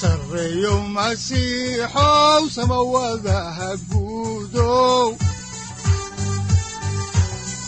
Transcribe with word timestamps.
sareyow 0.00 0.80
masiixow 0.96 2.42
samawadaha 2.56 3.68
guudow 3.90 5.08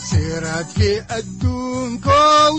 siraadkii 0.07 0.97
adduunkow 1.17 2.53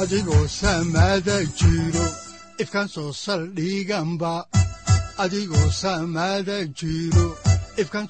adigoo 0.00 0.46
samada 0.60 1.36
jiro 1.58 2.06
ifkaan 2.62 2.88
soo 2.94 3.10
saldhiganba 3.24 4.34
adigoo 5.22 5.68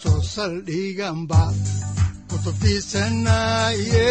soo 0.02 0.20
saldhiganba 0.34 1.42
kutubtiisanaye 2.30 4.10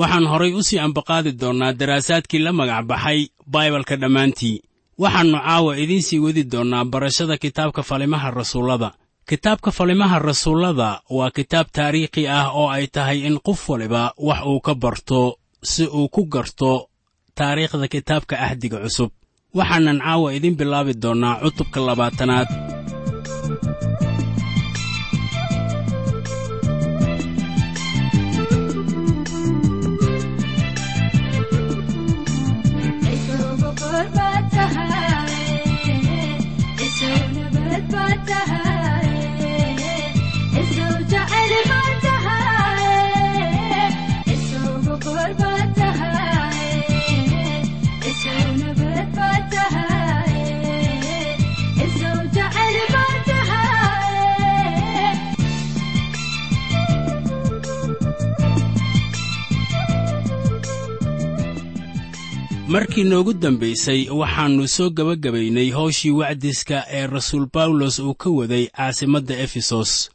waxaan 0.00 0.26
horay 0.32 0.52
u 0.58 0.62
sii 0.68 0.78
ambaqaadi 0.86 1.30
doonnaa 1.40 1.72
daraasaadkii 1.80 2.38
la 2.46 2.52
magac 2.58 2.84
baxay 2.90 3.20
baibalka 3.52 3.94
dhammaantii. 4.02 4.56
Waxaannu 5.02 5.38
caawa 5.46 5.72
idiin 5.82 6.02
sii 6.08 6.18
wadi 6.24 6.42
doonnaa 6.52 6.84
barashada 6.92 7.36
kitaabka 7.42 7.82
falimaha 7.88 8.28
rasuullada. 8.38 8.90
Kitaabka 9.28 9.70
falimaha 9.78 10.18
rasuullada 10.28 10.88
waa 11.16 11.30
kitaab 11.36 11.66
taariikhi 11.76 12.22
ah 12.38 12.46
oo 12.58 12.68
ay 12.76 12.86
tahay 12.94 13.18
in 13.28 13.36
qof 13.46 13.60
waliba 13.70 14.02
wax 14.28 14.40
uu 14.50 14.60
ka 14.66 14.74
barto 14.82 15.20
si 15.70 15.84
uu 15.98 16.08
ku 16.14 16.22
garto 16.34 16.72
taariikhda 17.38 17.86
kitaabka 17.94 18.34
ahdiga 18.46 18.78
cusub. 18.84 19.10
Waxaanan 19.58 19.98
caawa 20.04 20.28
idiin 20.36 20.56
bilaabi 20.60 20.92
doonnaa 21.02 21.34
cutubka 21.42 21.78
labaatanaad 21.88 22.48
markii 62.76 63.04
noogu 63.04 63.32
dambaysay 63.32 64.00
waxaannu 64.20 64.68
soo 64.68 64.90
gebagabaynay 64.90 65.70
howshii 65.70 66.10
wacdiska 66.10 66.84
ee 66.90 67.06
rasuul 67.06 67.46
bawlos 67.54 67.98
uu 67.98 68.14
ka 68.14 68.30
waday 68.30 68.66
caasimadda 68.66 69.34
efesos. 69.44 70.10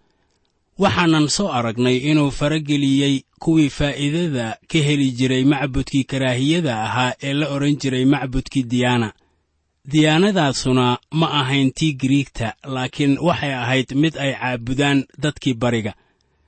Waxaanan 0.77 1.27
soo 1.29 1.47
aragnay 1.57 1.97
inuu 1.97 2.31
farageliyey 2.31 3.15
kuwii 3.39 3.69
faa'iidada 3.69 4.57
ka 4.71 4.77
heli 4.87 5.11
jiray 5.11 5.43
macbudkii 5.43 6.03
karaahiyada 6.03 6.83
ahaa 6.83 7.13
ee 7.23 7.33
la 7.33 7.49
odhan 7.49 7.75
jiray 7.81 8.05
macbudkii 8.05 8.63
diyaana 8.63 9.13
diyaanadaasuna 9.91 10.97
ma 11.11 11.27
ahayn 11.41 11.71
tii 11.71 11.93
giriigta 11.93 12.53
laakiin 12.63 13.17
waxay 13.27 13.53
ahayd 13.53 13.89
mid 13.95 14.17
ay 14.17 14.33
caabudaan 14.33 15.05
dadkii 15.23 15.53
bariga. 15.53 15.93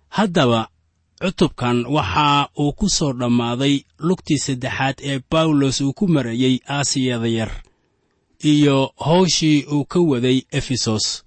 Haddaba 0.09 0.67
cutubkan 1.23 1.77
waxa 1.95 2.49
uu 2.59 2.71
ku 2.79 2.87
soo 2.97 3.13
dhammaaday 3.19 3.75
lugtii 4.07 4.37
saddexaad 4.45 4.95
ee 5.09 5.19
bawlos 5.31 5.77
uu 5.81 5.93
ku 5.97 6.05
marayey 6.07 6.55
aasiyada 6.75 7.27
yar 7.37 7.51
iyo 8.51 8.91
howshii 9.05 9.63
uu 9.73 9.85
ka 9.85 9.99
waday 9.99 10.37
efesos. 10.51 11.23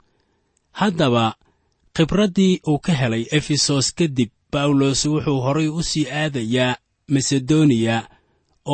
Haddaba 0.73 1.25
khibraddii 1.97 2.61
uu 2.69 2.79
ka 2.79 2.93
helay 3.01 3.25
efesos 3.39 3.87
kadib 3.99 4.31
bawlos 4.53 5.01
wuxuu 5.13 5.41
horay 5.45 5.69
u 5.69 5.83
sii 5.83 6.07
aadayaa 6.21 6.77
masedoniya 7.09 7.97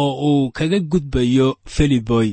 oo 0.00 0.12
uu 0.30 0.50
kaga 0.50 0.78
gudbayo 0.80 1.48
filiboy. 1.74 2.30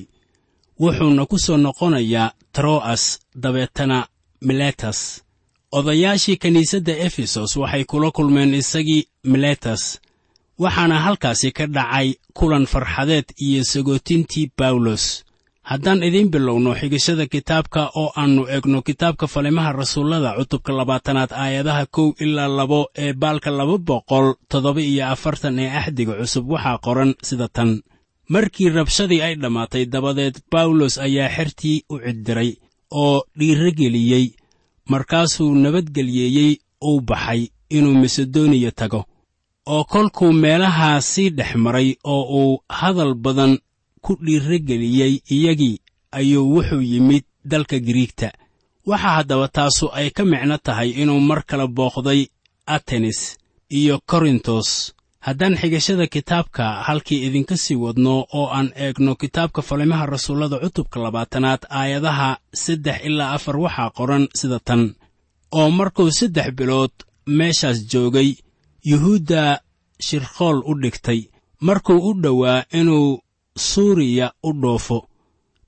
Wuxuuna 0.80 1.26
ku 1.30 1.38
soo 1.40 1.58
noqonayaa 1.58 2.34
tro'as 2.56 3.04
dabeetana 3.42 4.08
miletas 4.42 5.00
odayaashii 5.72 6.38
kiniisadda 6.38 6.94
efesos 7.08 7.56
waxay 7.58 7.84
kula 7.86 8.12
kulmeen 8.12 8.54
isagii 8.54 9.08
miletas 9.24 10.00
waxaana 10.60 10.98
halkaasi 11.06 11.52
ka 11.52 11.66
dhacay 11.68 12.14
kulan 12.34 12.66
farxadeed 12.66 13.26
iyo 13.46 13.64
sagootintii 13.64 14.52
bawlos 14.58 15.24
haddaan 15.70 16.04
idiin 16.04 16.30
bilowno 16.32 16.74
xigashada 16.80 17.26
kitaabka 17.34 17.82
oo 18.02 18.12
aannu 18.16 18.44
egno 18.56 18.82
kitaabka 18.82 19.28
falimaha 19.28 19.72
rasuullada 19.72 20.34
cutubka 20.38 20.74
labaatanaad 20.74 21.32
aayadaha 21.44 21.86
kow 21.86 22.08
ilaa 22.20 22.48
labo 22.48 22.90
ee 22.98 23.14
baalka 23.14 23.52
laba 23.52 23.78
boqol 23.78 24.28
toddoba 24.50 24.82
iyo 24.82 25.06
afartan 25.14 25.60
ee 25.60 25.70
axdiga 25.80 26.14
cusub 26.20 26.46
waxaa 26.52 26.78
qoran 26.86 27.12
sida 27.28 27.48
tan. 27.48 27.82
Markii 28.34 28.70
rabshadii 28.70 29.22
ay 29.22 29.36
dhammaatay 29.42 29.86
dabadeed 29.86 30.36
bawlos 30.52 30.98
ayaa 30.98 31.30
xertii 31.36 31.78
u 31.90 31.96
ciddiray 32.06 32.52
oo 32.92 33.24
dhiirogeliyey 33.40 34.26
markaasuu 34.92 35.56
nabadgelyeeyey 35.64 36.52
uu 36.90 37.00
baxay 37.10 37.42
inuu 37.78 37.94
masedoniya 38.02 38.72
tago 38.80 39.02
oo 39.74 39.84
kolkuu 39.92 40.32
meelahaa 40.44 41.02
sii 41.02 41.30
dhex 41.38 41.52
maray 41.56 41.90
oo 42.14 42.24
uu 42.40 42.64
hadal 42.80 43.14
badan 43.26 43.54
ku 44.04 44.12
dhiirogeliyey 44.26 45.14
iyagii 45.36 45.82
ayuu 46.18 46.46
wuxuu 46.56 46.82
yimid 46.92 47.24
dalka 47.52 47.78
giriigta 47.86 48.30
waxa 48.90 49.10
haddaba 49.18 49.48
taasu 49.48 49.86
ay 50.00 50.10
ka 50.10 50.24
micno 50.32 50.58
tahay 50.66 50.90
inuu 51.02 51.20
mar 51.30 51.40
kale 51.50 51.68
booqday 51.68 52.22
atenes 52.76 53.20
iyo 53.80 53.96
korintos 54.10 54.70
haddaan 55.26 55.56
xigashada 55.62 56.08
kitaabka 56.08 56.64
halkii 56.88 57.26
idinka 57.28 57.58
sii 57.58 57.76
wadno 57.76 58.26
oo 58.40 58.48
aan 58.58 58.70
eegno 58.76 59.16
kitaabka 59.16 59.62
falimaha 59.62 60.06
rasuullada 60.06 60.58
cutubka 60.64 61.00
labaatanaad 61.04 61.62
aayadaha 61.80 62.30
saddex 62.64 62.98
ilaa 63.08 63.32
afar 63.38 63.58
waxaa 63.58 63.90
qoran 63.98 64.28
sida 64.40 64.60
tan. 64.68 64.82
Oo 65.52 65.70
markuu 65.80 66.12
saddex 66.20 66.48
bilood 66.58 66.92
meeshaas 67.38 67.78
joogay 67.92 68.30
yuhuudda 68.92 69.60
shirqool 70.08 70.58
u 70.70 70.74
dhigtay. 70.82 71.22
Markuu 71.68 72.00
u 72.10 72.14
dhowaa 72.24 72.64
inuu 72.80 73.20
suuriya 73.58 74.28
u 74.44 74.52
dhoofo 74.62 75.00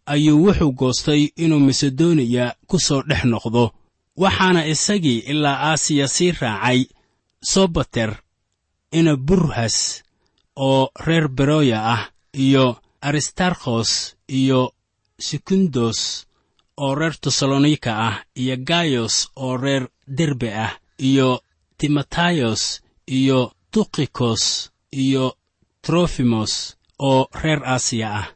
ayuu 0.05 0.43
wuxuu 0.45 0.71
goostay 0.79 1.23
inuu 1.43 1.59
masedoniya 1.67 2.45
ku 2.69 2.79
soo 2.79 3.01
dhex 3.09 3.23
noqdo. 3.33 3.63
Waxaana 4.17 4.65
isagii 4.73 5.17
ilaa 5.31 5.57
aasiya 5.71 6.07
sii 6.07 6.31
raacay 6.31 6.79
sobater 7.51 8.11
ina 8.91 9.15
burhas 9.27 10.03
oo 10.55 10.89
reer 11.05 11.27
beroya 11.37 11.79
ah 11.95 12.01
iyo 12.45 12.65
aristarkhos 13.07 14.15
iyo 14.39 14.73
sekundos 15.19 16.27
oo 16.77 16.95
reer 16.95 17.15
tesalonika 17.23 17.91
ah 18.07 18.15
iyo 18.35 18.55
gayos 18.69 19.15
oo 19.35 19.57
reer 19.57 19.83
derbe 20.17 20.49
ah 20.65 20.73
iyo 20.99 21.29
timotayos 21.77 22.81
iyo 23.07 23.39
tukhikos 23.71 24.71
iyo 25.03 25.25
trofimos 25.81 26.77
oo 26.99 27.27
reer 27.41 27.61
aasiya 27.65 28.09
ah. 28.19 28.27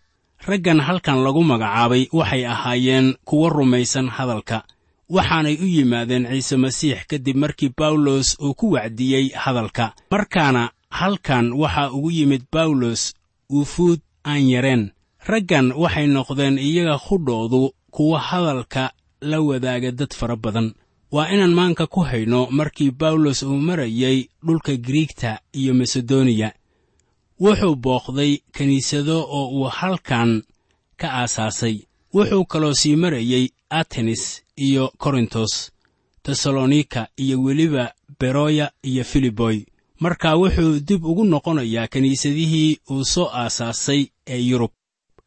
Raggan 0.45 0.79
halkan 0.87 1.25
lagu 1.25 1.41
magacaabay 1.43 2.05
waxay 2.13 2.45
ahaayeen 2.45 3.17
kuwo 3.25 3.49
rumaysan 3.49 4.07
hadalka 4.15 4.63
waxaanay 5.09 5.55
u 5.61 5.65
yimaadeen 5.75 6.25
ciise 6.31 6.55
masiix 6.57 6.99
kadib 7.07 7.37
markii 7.37 7.71
bawlos 7.77 8.37
uu 8.41 8.53
ku 8.53 8.71
wacdiyey 8.71 9.29
hadalka. 9.43 9.93
Markaana 10.11 10.71
halkan 10.89 11.53
waxaa 11.53 11.91
ugu 11.91 12.11
yimid 12.11 12.43
bawlos 12.51 13.13
wufuud 13.49 13.99
aan 14.25 14.49
yareen. 14.49 14.91
Raggan 15.27 15.71
waxay 15.71 16.07
noqdeen 16.07 16.57
iyaga 16.59 16.97
qudhoodu 17.07 17.71
kuwa 17.91 18.19
hadalka 18.19 18.91
la 19.21 19.41
wadaaga 19.41 19.91
dad 19.91 20.13
fara 20.13 20.35
badan. 20.35 20.73
Waa 21.11 21.29
inaan 21.33 21.53
maanka 21.53 21.87
ku 21.87 21.99
hayno 22.01 22.47
markii 22.51 22.91
bawlos 22.91 23.43
uu 23.43 23.57
marayey 23.57 24.29
dhulka 24.45 24.75
griigta 24.77 25.39
iyo 25.53 25.73
masedoniya 25.73 26.53
wuxuu 27.39 27.75
booqday 27.75 28.37
kiniisado 28.55 29.17
oo 29.37 29.47
uu 29.57 29.69
halkan 29.69 30.43
ka 30.97 31.07
aasaasay 31.21 31.75
wuxuu 32.13 32.45
kaloo 32.45 32.73
sii 32.73 32.95
marayey 32.95 33.49
atenis 33.69 34.43
iyo 34.55 34.93
korintos 34.97 35.71
tesalonika 36.23 37.07
iyo 37.17 37.41
weliba 37.43 37.93
beroya 38.19 38.71
iyo 38.83 39.03
filiboy. 39.03 39.61
Markaa 39.99 40.35
wuxuu 40.35 40.79
dib 40.79 41.05
ugu 41.05 41.23
noqonayaa 41.25 41.87
kiniisadihii 41.87 42.77
uu 42.91 43.05
soo 43.05 43.29
aasaasay 43.33 44.05
ee 44.27 44.37
yurub. 44.39 44.71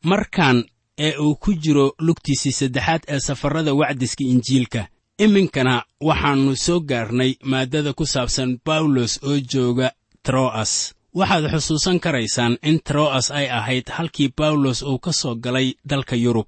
Markan 0.03 0.65
ee 0.99 1.17
uu 1.19 1.35
ku 1.37 1.55
jiro 1.55 1.95
lugtiisii 1.99 2.53
saddexaad 2.53 3.03
ee 3.09 3.21
safarrada 3.21 3.75
wacdiska 3.75 4.25
injiilka 4.25 4.89
iminkana 5.19 5.83
waxaannu 6.01 6.57
soo 6.57 6.81
gaarnay 6.81 7.35
maaddada 7.43 7.93
ku 7.93 8.07
saabsan 8.07 8.59
bawlos 8.67 9.21
oo 9.23 9.39
jooga 9.53 9.91
tro'as. 10.23 10.95
Waxaad 11.15 11.45
xusuusan 11.53 12.01
karaysaan 12.01 12.59
in 12.63 12.81
tro'as 12.85 13.31
ay 13.31 13.47
ahayd 13.51 13.87
halkii 13.89 14.33
bawlos 14.37 14.83
uu 14.83 14.99
ka 14.99 15.13
soo 15.13 15.35
galay 15.35 15.75
dalka 15.85 16.17
yurub 16.17 16.47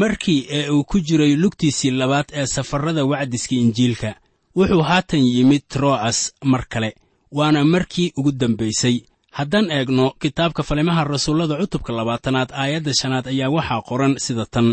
markii 0.00 0.40
ee 0.56 0.68
uu 0.70 0.84
ku 0.84 0.96
jiray 1.06 1.36
lugtiisii 1.42 1.90
labaad 2.00 2.28
ee 2.32 2.46
safarrada 2.46 3.04
wacdiska 3.04 3.54
injiilka 3.64 4.10
wuxuu 4.56 4.82
haatan 4.90 5.22
yimid 5.34 5.62
tro'as 5.68 6.18
mar 6.44 6.64
kale 6.72 6.90
waana 7.38 7.64
markii 7.64 8.12
ugu 8.18 8.32
dambaysay 8.32 8.96
haddaan 9.38 9.70
eegno 9.70 10.10
kitaabka 10.22 10.62
falimaha 10.68 11.04
rasuullada 11.04 11.56
cutubka 11.60 11.92
labaatanaad 11.98 12.50
aayadda 12.62 12.92
shanaad 13.00 13.26
ayaa 13.32 13.50
waxaa 13.56 13.82
qoran 13.88 14.14
sida 14.24 14.46
tan. 14.54 14.68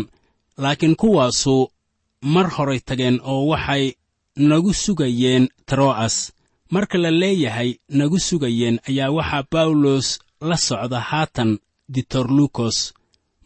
Laakiin 0.62 0.96
kuwaasu 1.00 1.54
mar 2.34 2.46
horay 2.56 2.80
tageen 2.88 3.20
oo 3.32 3.46
waxay 3.52 3.84
nagu 4.36 4.72
sugayeen 4.74 5.48
tro'as. 5.70 6.32
Marka 6.70 6.98
la 6.98 7.10
leeyahay 7.10 7.70
nagu 7.98 8.18
sugayeen 8.28 8.76
ayaa 8.88 9.10
waxaa 9.16 9.44
bawlos 9.52 10.06
la 10.48 10.56
socda 10.56 11.00
haatan 11.00 11.50
ditorlukos 11.94 12.76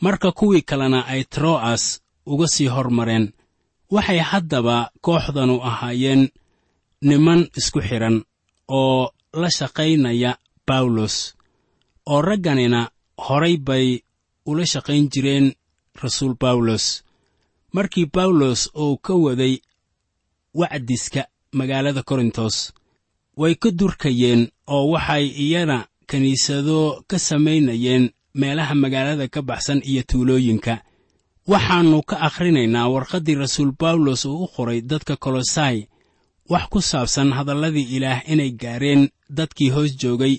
marka 0.00 0.32
kuwii 0.32 0.62
kalena 0.62 1.06
ay 1.06 1.24
tro'as 1.24 2.00
uga 2.26 2.46
sii 2.54 2.68
hormareen 2.68 3.32
waxay 3.90 4.18
haddaba 4.30 4.90
kooxdanu 5.00 5.56
ahaayeen 5.68 6.22
niman 7.08 7.40
isku 7.58 7.80
xidhan 7.88 8.16
oo 8.68 9.10
la 9.40 9.48
shaqaynaya 9.58 10.30
bawlos 10.66 11.34
oo 12.12 12.20
ragganina 12.22 12.80
horay 13.26 13.56
bay 13.56 13.86
ula 14.46 14.64
shaqayn 14.72 15.08
jireen 15.12 15.46
rasuul 16.02 16.34
bawlos 16.42 16.84
markii 17.72 18.06
bawlos 18.14 18.60
uu 18.82 18.96
ka 19.06 19.14
waday 19.24 19.54
wacdiska 20.54 21.22
magaalada 21.58 22.02
korintos 22.02 22.56
way 23.36 23.54
ka 23.62 23.70
durkayeen 23.78 24.42
oo 24.74 24.84
waxay 24.94 25.26
iyana 25.44 25.86
kiniisado 26.08 27.04
ka 27.10 27.18
samaynayeen 27.18 28.04
meelaha 28.34 28.74
magaalada 28.74 29.28
ka 29.28 29.42
baxsan 29.42 29.80
iyo 29.84 30.02
tuulooyinka. 30.02 30.82
Waxaannu 31.46 32.02
ka 32.02 32.16
akhrinaynaa 32.20 32.88
warqaddii 32.88 33.34
rasuul 33.34 33.72
bawlos 33.80 34.24
uu 34.24 34.44
u 34.44 34.48
qoray 34.48 34.80
dadka 34.80 35.16
kolosai 35.16 35.88
wax 36.50 36.64
ku 36.72 36.80
saabsan 36.82 37.32
hadalladii 37.32 37.88
ilaah 37.96 38.20
inay 38.32 38.50
gaareen 38.62 39.08
dadkii 39.30 39.70
hoos 39.70 39.92
joogay 40.00 40.36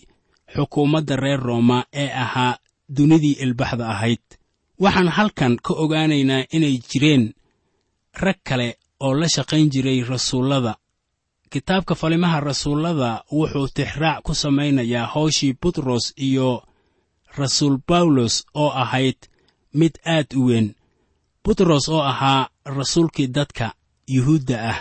xukuumadda 0.55 1.15
reer 1.15 1.39
rooma 1.39 1.85
ee 1.93 2.09
ahaa 2.23 2.57
dunidii 2.89 3.37
ilbaxda 3.43 3.85
ahayd. 3.89 4.23
Waxaan 4.79 5.07
halkan 5.07 5.53
ka 5.65 5.73
ogaanaynaa 5.73 6.43
inay 6.51 6.75
jireen 6.89 7.33
rag 8.23 8.35
kale 8.43 8.77
oo 8.99 9.13
la 9.13 9.27
shaqayn 9.29 9.69
jiray 9.69 10.03
rasuullada. 10.03 10.75
Kitaabka 11.49 11.95
falimaha 11.95 12.39
rasuullada 12.39 13.23
wuxuu 13.31 13.67
tixraac 13.75 14.23
ku 14.23 14.33
samaynayaa 14.35 15.05
hawshii 15.13 15.53
butros 15.61 16.13
iyo 16.17 16.63
rasuul 17.37 17.77
bawlos 17.87 18.35
oo 18.61 18.69
ahayd 18.83 19.17
mid 19.79 19.93
aad 20.05 20.27
u 20.35 20.45
weyn. 20.47 20.67
Butros 21.43 21.89
oo 21.89 22.01
ahaa 22.11 22.49
rasuulkii 22.65 23.27
dadka 23.27 23.73
yuhuudda 24.15 24.57
ah 24.71 24.79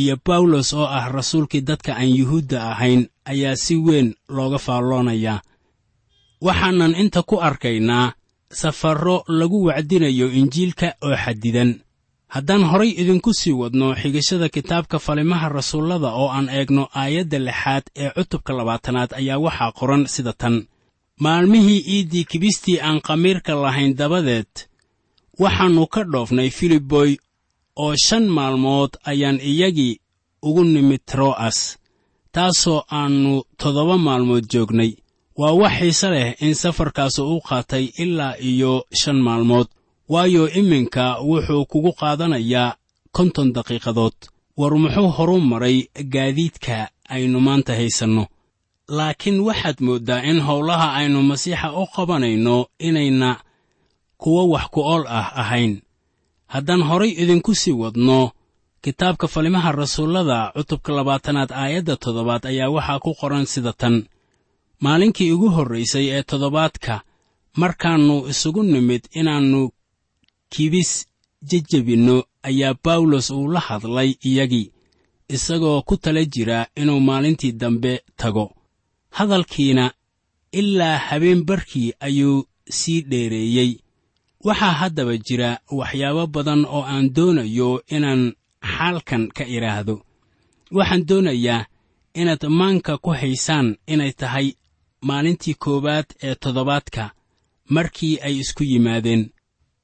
iyo 0.00 0.16
bawlos 0.26 0.72
oo 0.72 0.86
ah 0.98 1.08
rasuulkii 1.16 1.60
dadka 1.68 1.92
aan 1.96 2.10
yuhuudda 2.18 2.58
ahayn 2.72 3.02
ayaa 3.24 3.56
si 3.64 3.74
weyn 3.76 4.08
looga 4.28 4.58
faalloonayaa. 4.58 5.40
Waxaanan 6.40 6.94
inta 7.02 7.22
ku 7.22 7.36
arkaynaa 7.48 8.12
safarro 8.60 9.24
lagu 9.28 9.58
wacdinayo 9.68 10.26
injiilka 10.40 10.88
oo 11.04 11.16
xadidan 11.24 11.70
haddaan 12.34 12.64
horay 12.70 12.90
idinku 13.02 13.30
sii 13.34 13.52
wadno 13.60 13.94
xigashada 14.00 14.48
kitaabka 14.48 14.98
falimaha 15.06 15.48
rasuullada 15.48 16.08
oo 16.20 16.28
aan 16.36 16.48
eegno 16.48 16.84
aayadda 17.00 17.38
lixaad 17.46 17.84
ee 18.02 18.10
cutubka 18.16 18.52
labaatanaad 18.58 19.10
ayaa 19.20 19.38
waxaa 19.46 19.72
qoran 19.78 20.02
sida 20.14 20.32
tan 20.40 20.54
maalmihii 21.24 21.84
iiddii 21.94 22.24
kibistii 22.30 22.80
aan 22.80 23.00
khamiirka 23.06 23.52
lahayn 23.62 23.92
dabadeed 24.00 24.52
waxaannu 25.42 25.86
ka 25.94 26.00
dhoofnay 26.12 26.50
filiboy 26.58 27.10
oo 27.84 27.94
shan 28.06 28.24
maalmood 28.36 28.90
ayaan 29.10 29.38
iyagii 29.50 30.00
ugu 30.42 30.64
nimid 30.64 31.02
tro'as 31.10 31.58
taasoo 32.34 32.80
aannu 32.98 33.32
toddoba 33.60 33.96
maalmood 34.06 34.44
joognay. 34.52 34.92
Waa 35.40 35.52
wax 35.60 35.72
xiise 35.80 36.08
leh 36.14 36.28
in 36.46 36.54
safarkaasu 36.54 37.22
u 37.36 37.40
qaatay 37.48 37.84
ilaa 38.02 38.34
iyo 38.50 38.72
shan 39.00 39.18
maalmood 39.26 39.68
waayo 40.12 40.44
iminka 40.60 41.04
wuxuu 41.28 41.64
kugu 41.70 41.92
qaadanayaa 42.00 42.76
konton 43.16 43.48
daqiiqadood. 43.56 44.16
War 44.56 44.74
muxuu 44.82 45.08
horu 45.16 45.40
maray 45.40 45.78
gaadiidka 46.14 46.76
aynu 47.14 47.40
maanta 47.46 47.72
haysanno 47.80 48.24
laakiin 48.96 49.38
waxaad 49.48 49.78
mooddaa 49.86 50.22
in 50.30 50.38
howlaha 50.46 50.88
aynu 50.98 51.18
masiixa 51.30 51.68
u 51.72 51.84
qabanayno 51.94 52.56
inayna 52.88 53.30
kuwo 54.22 54.42
wax 54.52 54.66
ku 54.74 54.80
ool 54.92 55.04
ah 55.18 55.28
ahayn. 55.42 55.72
Haddaan 56.52 56.82
horay 56.88 57.10
idinku 57.22 57.52
sii 57.60 57.72
wadno 57.82 58.20
kitaabka 58.82 59.26
falimaha 59.34 59.70
rasuullada 59.80 60.38
cutubka 60.56 60.90
labaatanaad 60.98 61.50
aayadda 61.62 61.94
toddobaad 62.02 62.42
ayaa 62.50 62.70
waxaa 62.76 62.98
ku 63.04 63.10
qoran 63.20 63.46
sida 63.52 63.72
tan. 63.80 63.96
Maalinkii 64.84 65.32
ugu 65.34 65.48
horraysay 65.56 66.06
ee 66.14 66.22
toddobaadka 66.30 66.94
markaannu 67.60 68.16
isugu 68.32 68.62
nimid 68.72 69.02
inaannu 69.20 69.62
kibis 70.52 70.90
jejebinno 71.48 72.16
ayaa 72.48 72.74
bawlos 72.84 73.30
uu 73.30 73.48
la 73.54 73.60
hadlay 73.60 74.10
iyagii 74.28 74.72
isagoo 75.28 75.82
ku 75.88 75.94
tala 75.96 76.24
jira 76.24 76.58
inuu 76.80 77.00
maalintii 77.08 77.52
dambe 77.52 77.92
tago 78.16 78.46
hadalkiina 79.10 79.92
ilaa 80.52 80.98
habeen 80.98 81.44
barkii 81.44 81.92
ayuu 82.00 82.44
sii 82.70 83.00
dheereeyey. 83.10 83.72
Waxaa 84.44 84.72
haddaba 84.72 85.16
jira 85.16 85.58
waxyaabo 85.70 86.26
badan 86.26 86.64
oo 86.64 86.82
aan 86.92 87.14
doonayo 87.16 87.82
inaan 87.96 88.32
xaalkan 88.76 89.28
ka 89.36 89.44
idhaahdo 89.56 89.94
waxaan 90.76 91.06
doonayaa 91.08 91.66
inaad 92.14 92.42
maanka 92.60 92.98
ku 92.98 93.10
haysaan 93.20 93.76
inay 93.86 94.12
tahay 94.12 94.48
maalintii 95.08 95.54
koowaad 95.54 96.06
ee 96.22 96.34
toddobaadka 96.34 97.10
markii 97.68 98.18
ay 98.26 98.34
isku 98.42 98.64
yimaadeen. 98.64 99.22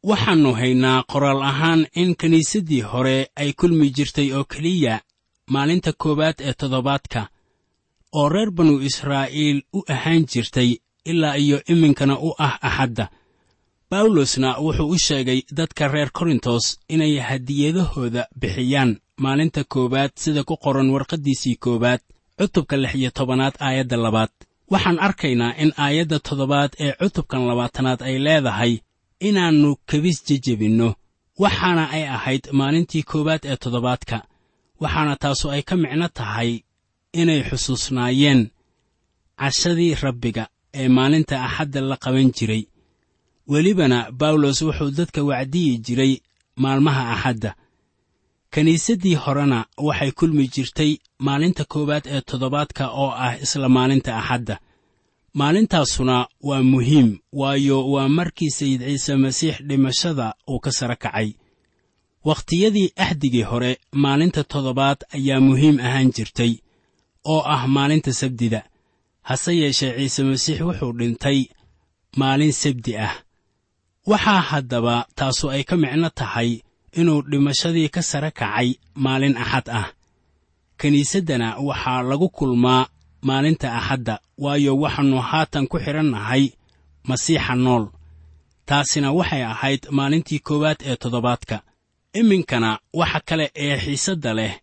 Waxaannu 0.09 0.52
haynaa 0.61 1.02
qoraal 1.12 1.42
ahaan 1.50 1.87
in 2.00 2.16
kiniisaddii 2.21 2.80
hore 2.80 3.30
ay 3.37 3.52
kulmi 3.52 3.90
jirtay 3.97 4.33
oo 4.33 4.45
keliya 4.45 5.00
maalinta 5.52 5.92
koowaad 5.92 6.37
ee 6.40 6.52
toddobaadka 6.61 7.28
oo 8.18 8.28
reer 8.35 8.50
banu 8.56 8.75
israa'iil 8.88 9.58
u 9.73 9.80
ahaan 9.94 10.23
jirtay 10.32 10.70
ilaa 11.11 11.37
iyo 11.44 11.58
iminkana 11.73 12.14
u 12.18 12.30
ah 12.46 12.54
axadda. 12.68 13.06
Bawlosna 13.90 14.50
wuxuu 14.64 14.88
u 14.94 14.99
sheegay 14.99 15.40
dadka 15.58 15.88
reer 15.88 16.11
korintos 16.18 16.64
inay 16.94 17.14
hadiyadahooda 17.28 18.23
bixiyaan 18.40 18.90
maalinta 19.23 19.64
koowaad 19.73 20.11
sida 20.23 20.42
ku 20.49 20.54
qoran 20.64 20.88
warqaddiisii 20.94 21.56
koowaad 21.64 22.00
cutubka 22.38 22.76
lix 22.82 22.94
iyo 22.94 23.11
tobanaad 23.11 23.54
aayadda 23.66 23.96
labaad. 24.04 24.32
Waxaan 24.73 24.99
arkaynaa 25.06 25.54
in 25.62 25.70
aayadda 25.85 26.18
toddobaad 26.26 26.73
ee 26.85 26.92
cutubkan 27.00 27.42
labaatanaad 27.49 28.00
ay 28.08 28.16
leedahay 28.26 28.73
inaannu 29.28 29.70
kebis 29.90 30.18
jejebinno 30.28 30.88
waxaana 31.42 31.85
ay 31.96 32.04
ahayd 32.16 32.44
maalintii 32.58 33.02
koowaad 33.11 33.42
ee 33.50 33.56
toddobaadka 33.62 34.16
waxaana 34.82 35.14
taasu 35.23 35.46
ay 35.54 35.62
ka 35.68 35.75
micno 35.82 36.08
tahay 36.18 36.50
inay 37.23 37.40
xusuusnaayeen 37.49 38.40
cashadii 39.40 39.94
rabbiga 40.04 40.44
ee 40.80 40.88
maalinta 40.96 41.35
axadda 41.46 41.80
la 41.90 41.96
qaban 42.04 42.28
jiray. 42.37 42.62
Welibana 43.50 43.99
bawlos 44.20 44.58
wuxuu 44.66 44.90
dadka 44.99 45.20
wacdiyi 45.30 45.73
jiray 45.87 46.12
maalmaha 46.62 47.02
axadda. 47.14 47.50
Kiniisaddii 48.52 49.14
horena 49.25 49.58
waxay 49.87 50.11
kulmi 50.18 50.44
jirtay 50.54 50.92
maalinta 51.26 51.64
koowaad 51.73 52.04
ee 52.14 52.20
toddobaadka 52.28 52.85
oo 53.02 53.11
ah 53.26 53.35
isla 53.44 53.68
maalinta 53.76 54.11
axadda. 54.20 54.56
Maalintaasuna 55.40 56.16
waa 56.49 56.62
muhiim 56.73 57.08
waayo 57.40 57.78
waa 57.92 58.08
markii 58.18 58.50
sayid 58.58 58.80
ciise 58.88 59.16
masiix 59.25 59.56
dhimashada 59.68 60.35
uu 60.50 60.61
ka 60.64 60.70
sara 60.78 60.96
kacay. 60.96 61.28
Wakhtiyadii 62.25 62.92
axdigii 62.96 63.42
hore 63.50 63.73
maalinta 63.92 64.44
toddobaad 64.44 64.99
ayaa 65.16 65.40
muhiim 65.40 65.76
ahaan 65.87 66.11
jirtay 66.16 66.52
oo 67.33 67.40
ah 67.54 67.62
maalinta 67.75 68.12
sabdida 68.21 68.61
hase 69.28 69.52
yeeshee 69.61 69.92
ciise 69.99 70.23
masiix 70.30 70.59
wuxuu 70.66 70.92
dhintay 70.99 71.38
maalin 72.21 72.52
sabdi 72.62 72.92
ah. 73.06 73.14
Waxaa 74.11 74.40
haddaba 74.50 74.95
taasu 75.18 75.45
ay 75.54 75.62
ka 75.68 75.75
micno 75.83 76.09
tahay 76.18 76.50
inuu 76.99 77.21
dhimashadii 77.30 77.88
ka 77.95 78.02
sare 78.11 78.30
kacay 78.38 78.68
maalin 79.04 79.37
axad 79.42 79.66
ah. 79.80 79.87
Kiniisaddana 80.78 81.49
waxaa 81.68 82.02
lagu 82.09 82.28
kulmaa 82.37 82.87
maalinta 83.26 83.68
axadda 83.78 84.14
waayo 84.42 84.73
waxaannu 84.83 85.18
haatan 85.30 85.64
ku 85.71 85.76
xidhannahay 85.85 86.45
masiixa 87.09 87.54
nool. 87.64 87.85
Taasina 88.68 89.09
waxay 89.18 89.42
ahayd 89.52 89.83
maalintii 89.97 90.38
koowaad 90.47 90.76
ee 90.88 90.97
toddobaadka. 91.02 91.56
Iminkana 92.21 92.71
waxa 93.00 93.21
kale 93.28 93.47
ee 93.64 93.76
xiisadda 93.83 94.33
leh 94.38 94.54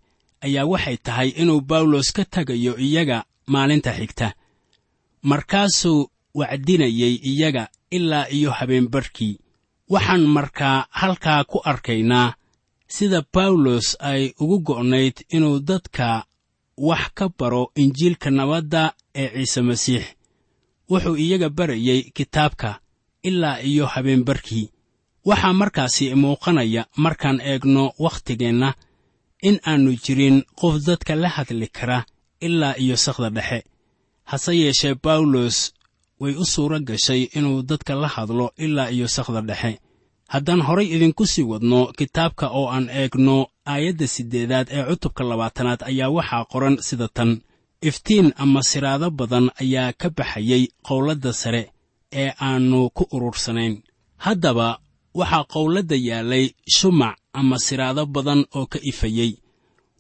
ayaa 0.46 0.66
waxay 0.72 0.98
tahay 1.06 1.30
inuu 1.42 1.62
bawlos 1.70 2.08
ka 2.16 2.24
tegayo 2.34 2.74
iyaga 2.88 3.18
maalinta 3.54 3.92
xigta. 4.00 4.28
Markaasuu 5.22 6.10
wacdinayey 6.34 7.16
iyaga 7.32 7.68
ilaa 7.92 8.28
iyo 8.30 8.52
habeenbarhkii 8.52 9.40
waxaan 9.90 10.26
markaa 10.36 10.86
halkaa 10.90 11.44
ku 11.44 11.58
arkaynaa 11.64 12.34
sida 12.88 13.24
bawlos 13.34 13.98
ay 14.00 14.34
ugu 14.40 14.60
go'nayd 14.60 15.16
inuu 15.36 15.60
dadka 15.60 16.26
wax 16.78 17.04
ka 17.18 17.30
baro 17.40 17.72
injiilka 17.76 18.30
nabadda 18.32 18.94
ee 19.16 19.30
ciise 19.36 19.62
masiix. 19.62 20.04
Wuxuu 20.90 21.16
iyaga 21.18 21.50
barayey 21.50 22.02
kitaabka 22.16 22.80
ilaa 23.24 23.62
iyo 23.62 23.86
habeenbarkii. 23.86 24.70
Waxaa 25.26 25.54
markaasi 25.54 26.16
muuqanaya 26.16 26.86
markaan 26.98 27.40
eegno 27.42 27.94
wakhtigeenna 28.00 28.74
in 29.48 29.56
aannu 29.70 29.92
jirin 30.04 30.38
qof 30.60 30.74
dadka 30.88 31.14
la 31.22 31.30
hadli 31.36 31.68
kara 31.78 32.00
ilaa 32.48 32.76
iyo 32.84 32.96
sakhda 33.06 33.30
dhexe. 33.38 33.60
Hase 34.30 34.52
yeeshee 34.62 34.96
bawlos 35.04 35.58
way 36.22 36.34
u 36.36 36.46
suuro 36.54 36.78
gashay 36.90 37.22
inuu 37.38 37.58
dadka 37.70 37.94
la 38.02 38.08
hadlo 38.16 38.46
ilaa 38.66 38.90
iyo 38.96 39.08
sakhda 39.16 39.42
dhexe. 39.50 39.72
Haddaan 40.34 40.62
horay 40.68 40.88
idinku 40.96 41.24
sii 41.32 41.44
wadno 41.52 41.80
kitaabka 41.98 42.46
oo 42.60 42.68
aan 42.76 42.86
eegno 43.00 43.38
aayadda 43.74 44.08
siddeedaad 44.16 44.68
ee 44.76 44.84
cutubka 44.90 45.24
labaatanaad 45.30 45.82
ayaa 45.92 46.10
waxaa 46.18 46.46
qoran 46.52 46.76
sida 46.88 47.08
tan. 47.18 47.32
Iftiin 47.90 48.28
ama 48.44 48.62
siraado 48.70 49.08
badan 49.20 49.46
ayaa 49.64 49.94
ka 50.02 50.08
baxayey 50.18 50.64
qowladda 50.88 51.32
sare 51.42 51.64
ee 52.22 52.30
aannu 52.48 52.80
ku 52.98 53.04
urursanayn 53.16 53.76
haddaba 54.26 54.68
waxaa 55.20 55.44
qowladda 55.54 55.96
yaallay 56.10 56.46
shumac 56.76 57.16
ama 57.40 57.58
siraado 57.66 58.04
badan 58.06 58.42
oo 58.58 58.66
ka 58.74 58.80
ifayey. 58.92 59.32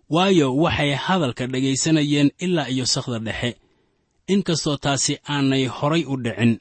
Waayo 0.09 0.47
waxay 0.63 0.91
hadalka 1.05 1.47
dhegaysanayeen 1.53 2.29
ilaa 2.45 2.67
iyo 2.73 2.85
sakhda 2.85 3.19
dhexe. 3.19 3.51
Inkastoo 4.33 4.77
taasi 4.77 5.13
aanay 5.29 5.65
horay 5.77 6.03
u 6.05 6.15
dhicin 6.23 6.53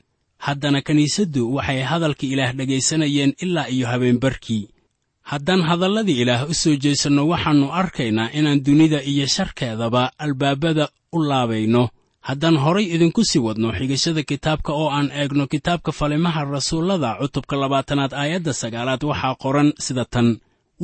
haddana 0.46 0.80
kiniisaddu 0.86 1.42
waxay 1.56 1.80
hadalka 1.90 2.24
ilaah 2.32 2.52
dhegaysanayeen 2.58 3.32
ilaa 3.44 3.68
iyo 3.74 3.86
habeenbarkii 3.92 4.64
haddaan 5.30 5.62
hadalladii 5.68 6.18
ilaah 6.22 6.42
u 6.50 6.54
soo 6.62 6.74
jeesanno 6.84 7.22
waxaannu 7.32 7.66
arkaynaa 7.80 8.30
inaan 8.38 8.64
dunida 8.66 9.00
iyo 9.12 9.26
sharkeedaba 9.26 10.02
albaabada 10.24 10.88
u 11.12 11.18
laabayno. 11.30 11.84
Haddaan 12.28 12.56
horay 12.64 12.86
idinku 12.94 13.22
sii 13.30 13.38
wadno 13.46 13.68
xigashada 13.78 14.22
kitaabka 14.30 14.72
oo 14.80 14.88
aan 14.96 15.08
eegno 15.20 15.44
kitaabka 15.52 15.90
falimaha 15.98 16.40
rasuullada 16.54 17.10
cutubka 17.20 17.54
labaatanaad 17.62 18.12
aayadda 18.22 18.52
sagaalaad 18.62 19.02
waxaa 19.10 19.34
qoran 19.42 19.68
sida 19.86 20.04
tan 20.12 20.28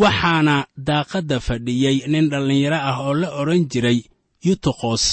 waxaana 0.03 0.57
daaqadda 0.89 1.37
fadhiyey 1.47 1.97
nin 2.13 2.27
dhallinyaro 2.33 2.79
ah 2.91 2.97
oo 3.07 3.15
la 3.21 3.29
odhan 3.41 3.63
jiray 3.73 3.99
yutuqos 4.47 5.05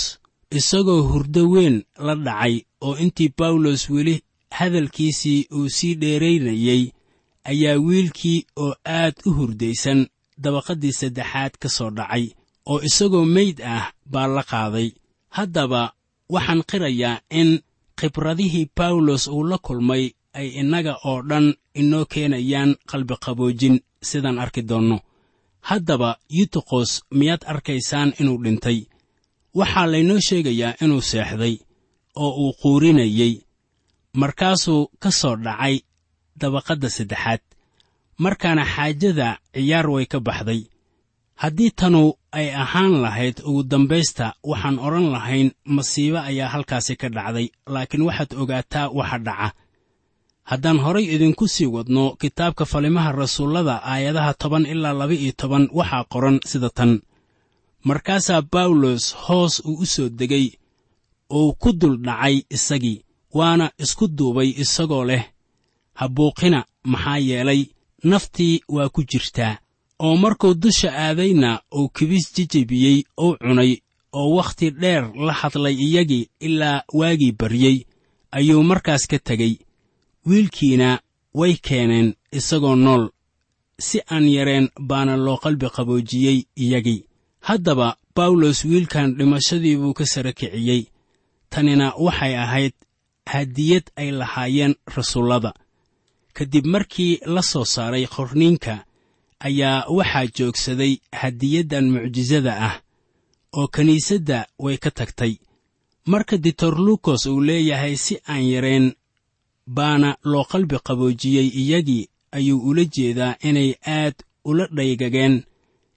isagoo 0.59 1.01
hurdo 1.09 1.41
weyn 1.53 1.75
la 2.05 2.13
dhacay 2.25 2.55
oo 2.85 2.95
intii 3.03 3.29
bawlos 3.39 3.83
weli 3.95 4.15
hadalkiisii 4.57 5.39
uu 5.57 5.69
sii 5.75 5.93
dheeraynayey 6.01 6.83
ayaa 7.51 7.77
wiilkii 7.87 8.39
oo 8.63 8.73
aad 8.99 9.15
u 9.27 9.31
hurdaysan 9.37 9.99
dabaqaddii 10.43 10.93
saddexaad 10.99 11.53
ka 11.61 11.69
soo 11.77 11.89
dhacay 11.97 12.25
oo 12.71 12.79
isagoo 12.87 13.25
meyd 13.35 13.57
ah 13.75 13.85
baa 14.11 14.27
la 14.35 14.43
qaaday. 14.51 14.89
Haddaba 15.37 15.81
waxaan 16.33 16.61
qirayaa 16.69 17.21
in 17.39 17.49
khibradihii 17.99 18.69
bawlos 18.77 19.23
uu 19.27 19.43
la 19.51 19.57
kulmay 19.65 20.03
ay 20.39 20.47
innaga 20.61 20.93
oo 21.09 21.19
dhan 21.29 21.47
inoo 21.81 22.05
keenayaan 22.13 22.71
qalbiqaboojin 22.89 23.75
sidaan 24.09 24.39
arki 24.43 24.61
doonno. 24.69 24.97
Haddaba 25.69 26.09
yutuqos 26.37 26.91
miyaad 27.17 27.43
arkaysaan 27.53 28.09
inuu 28.21 28.37
dhintay? 28.43 28.79
Waxaa 29.59 29.87
laynoo 29.91 30.19
sheegayaa 30.27 30.73
inuu 30.83 31.01
seexday 31.11 31.55
oo 32.23 32.31
uu 32.43 32.53
quurinayey 32.61 33.33
markaasuu 34.21 34.81
ka 35.01 35.09
soo 35.19 35.35
dhacay 35.45 35.75
dabaqadda 36.39 36.89
saddexaad. 36.97 37.41
Markaana 38.23 38.63
xaajada 38.73 39.27
ciyaar 39.53 39.87
way 39.93 40.05
ka 40.13 40.19
baxday. 40.27 40.61
Haddii 41.41 41.71
tanu 41.79 42.03
ay 42.31 42.47
ahaan 42.63 42.93
lahayd 43.03 43.37
ugu 43.49 43.63
dambaysta 43.71 44.25
waxaan 44.49 44.77
odhan 44.85 45.07
lahayn 45.15 45.49
masiibo 45.75 46.17
ayaa 46.29 46.49
halkaasi 46.53 46.93
ka 47.01 47.07
dhacday 47.15 47.47
laakiin 47.73 48.03
waxaad 48.07 48.31
ogaataa 48.41 48.87
waxa 48.97 49.17
dhaca 49.27 49.47
haddaan 50.49 50.79
horay 50.85 51.05
idinku 51.15 51.45
sii 51.47 51.65
wadno 51.75 52.03
kitaabka 52.21 52.65
falimaha 52.71 53.11
rasuullada 53.11 53.75
aayadaha 53.91 54.33
toban 54.41 54.65
ilaa 54.73 54.93
laba-iyo 54.99 55.31
toban 55.41 55.63
waxaa 55.77 56.03
qoran 56.13 56.37
sida 56.49 56.69
tan. 56.77 56.91
Markaasaa 57.87 58.41
bawlos 58.53 59.03
hoos 59.25 59.53
uu 59.65 59.77
u 59.83 59.85
soo 59.85 60.09
degay 60.09 60.47
uu 61.37 61.53
ku 61.61 61.69
dul 61.79 61.95
dhacay 62.05 62.35
isagii 62.55 63.03
waana 63.37 63.71
isku 63.83 64.07
duubay 64.17 64.49
isagoo 64.63 65.03
leh 65.09 65.23
habbuuqina 65.99 66.59
maxaa 66.91 67.17
yeelay 67.27 67.61
naftii 68.03 68.61
waa 68.75 68.89
ku 68.89 69.01
jirtaa. 69.03 69.57
Oo 69.99 70.15
markuu 70.17 70.53
dusha 70.53 70.89
aadayna 71.05 71.61
uu 71.77 71.89
kibis 71.89 72.25
jejebiyey 72.35 73.03
uu 73.23 73.35
cunay 73.43 73.71
oo 74.13 74.29
wakhti 74.37 74.69
dheer 74.71 75.03
la 75.25 75.33
hadlay 75.33 75.75
iyagii 75.85 76.29
ilaa 76.39 76.83
waagii 76.93 77.31
baryey 77.39 77.77
ayuu 78.31 78.63
markaas 78.63 79.07
ka 79.07 79.19
tegey 79.19 79.53
wiilkiina 80.25 80.99
way 81.33 81.53
keeneen 81.67 82.13
isagoo 82.31 82.75
nool 82.75 83.09
si 83.79 83.99
aan 84.11 84.27
yareen 84.35 84.69
baana 84.89 85.15
loo 85.17 85.37
qalbi 85.37 85.69
qaboojiyey 85.75 86.39
iyagii. 86.63 87.05
Haddaba 87.47 87.97
bawlos 88.15 88.65
wiilkan 88.65 89.15
dhimashadii 89.17 89.77
buu 89.77 89.93
ka 89.93 90.05
sara 90.05 90.31
kiciyey. 90.33 90.81
Tanina 91.49 91.93
waxay 92.05 92.35
ahayd 92.37 92.73
hadiyad 93.25 93.83
ay 93.95 94.11
lahaayeen 94.11 94.75
rasuullada. 94.95 95.53
Kadib 96.33 96.65
markii 96.65 97.19
la 97.25 97.41
soo 97.41 97.65
saaray 97.65 98.05
qorniinka 98.07 98.85
ayaa 99.39 99.85
waxaa 99.97 100.25
joogsaday 100.37 100.93
hadiyaddan 101.21 101.85
mucjisada 101.93 102.53
ah 102.67 102.75
oo 103.57 103.67
kiniisadda 103.67 104.47
way 104.59 104.77
ka 104.77 104.91
tagtay. 104.91 105.33
Marka 106.05 106.37
ditor 106.37 106.75
lukos 106.85 107.25
uu 107.25 107.41
leeyahay 107.41 107.95
si 107.95 108.15
aan 108.27 108.43
yareen 108.53 108.93
baana 109.67 110.17
loo 110.23 110.43
qalbi 110.43 110.77
qaboojiyey 110.87 111.47
iyagii 111.61 112.09
ayuu 112.31 112.59
ula 112.69 112.83
jeedaa 112.85 113.35
inay 113.41 113.73
aad 113.87 114.15
ula 114.45 114.67
dhaygageen 114.75 115.43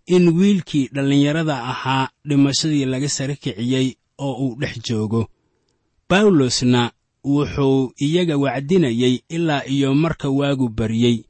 in 0.07 0.29
wiilkii 0.39 0.89
dhallinyarada 0.95 1.57
ahaa 1.73 2.09
dhimashadii 2.29 2.85
laga 2.85 3.09
sara 3.09 3.35
kiciyey 3.35 3.95
oo 4.19 4.33
uu 4.45 4.57
dhex 4.61 4.75
joogo. 4.89 5.29
Bawlosna 6.09 6.91
wuxuu 7.25 7.93
iyaga 8.01 8.37
wacdinayey 8.39 9.21
ilaa 9.29 9.63
iyo 9.67 9.95
marka 9.95 10.29
waagu 10.29 10.69
baryey. 10.69 11.25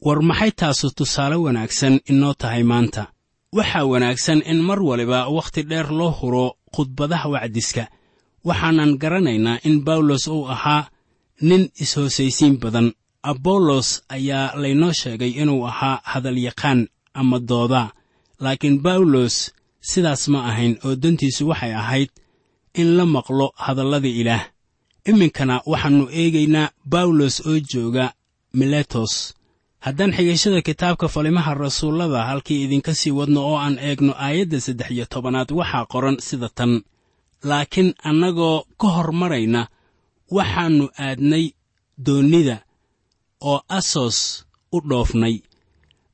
War 0.00 0.22
maxay 0.22 0.50
taasu 0.50 0.90
tusaale 0.90 1.34
wanaagsan 1.34 2.00
inoo 2.10 2.34
tahay 2.34 2.62
maanta? 2.62 3.12
Waxaa 3.52 3.84
wanaagsan 3.84 4.42
in 4.50 4.60
mar 4.62 4.82
waliba 4.82 5.28
wakhti 5.28 5.62
dheer 5.62 5.88
loo 5.92 6.10
huro 6.10 6.56
khudbadaha 6.74 7.28
wacdiska. 7.28 7.88
Waxaanan 8.44 8.96
garanaynaa 8.98 9.58
in 9.64 9.84
bawlos 9.84 10.26
uu 10.28 10.48
ahaa 10.48 10.88
nin 11.48 11.62
is-hoosaysiin 11.82 12.54
badan. 12.62 12.88
Abollos 13.30 13.88
ayaa 14.16 14.46
laynoo 14.62 14.92
sheegay 15.00 15.32
inuu 15.42 15.62
ahaa 15.70 15.96
hadalyaqaan 16.12 16.80
ama 17.20 17.38
doodaa 17.50 17.88
laakiin 18.44 18.76
bawlos 18.86 19.34
sidaas 19.90 20.22
ma 20.32 20.38
ahayn 20.50 20.74
oo 20.84 20.92
dantiisu 21.02 21.42
waxay 21.50 21.72
ahayd 21.82 22.10
in 22.80 22.88
la 22.96 23.04
maqlo 23.14 23.46
hadallada 23.64 24.08
ilaah. 24.20 24.42
Iminkana 25.10 25.54
waxaannu 25.70 26.04
eegaynaa 26.20 26.72
bawlos 26.92 27.36
oo 27.48 27.58
jooga 27.72 28.06
miletos. 28.58 29.12
Haddaan 29.84 30.12
xigashada 30.16 30.60
kitaabka 30.68 31.06
falimaha 31.14 31.52
rasuullada 31.62 32.20
halkii 32.30 32.58
idinka 32.64 32.92
sii 33.00 33.10
wadno 33.18 33.40
oo 33.50 33.56
aan 33.64 33.76
eegno 33.88 34.12
aayadda 34.24 34.58
saddex 34.66 34.88
iyo 34.94 35.04
tobanaad 35.12 35.50
waxaa 35.58 35.84
qoran 35.92 36.16
sida 36.26 36.48
tan. 36.58 36.72
Laakiin 37.48 37.90
annagoo 38.08 38.58
ka 38.80 38.88
hormarayna 38.96 39.62
waxaannu 40.36 40.84
aadnay 41.06 41.44
doonnida 42.06 42.56
oo 43.50 43.58
asos 43.78 44.18
u 44.76 44.78
dhoofnay 44.88 45.36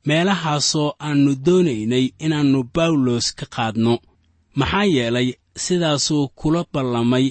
meelahaasoo 0.09 0.89
aannu 1.07 1.31
doonaynay 1.47 2.05
inaannu 2.25 2.61
bawlos 2.75 3.27
ka 3.39 3.47
qaadno. 3.55 3.95
Maxaa 4.59 4.85
yeelay 4.95 5.29
sidaasuu 5.65 6.25
kula 6.39 6.61
ballamay 6.73 7.27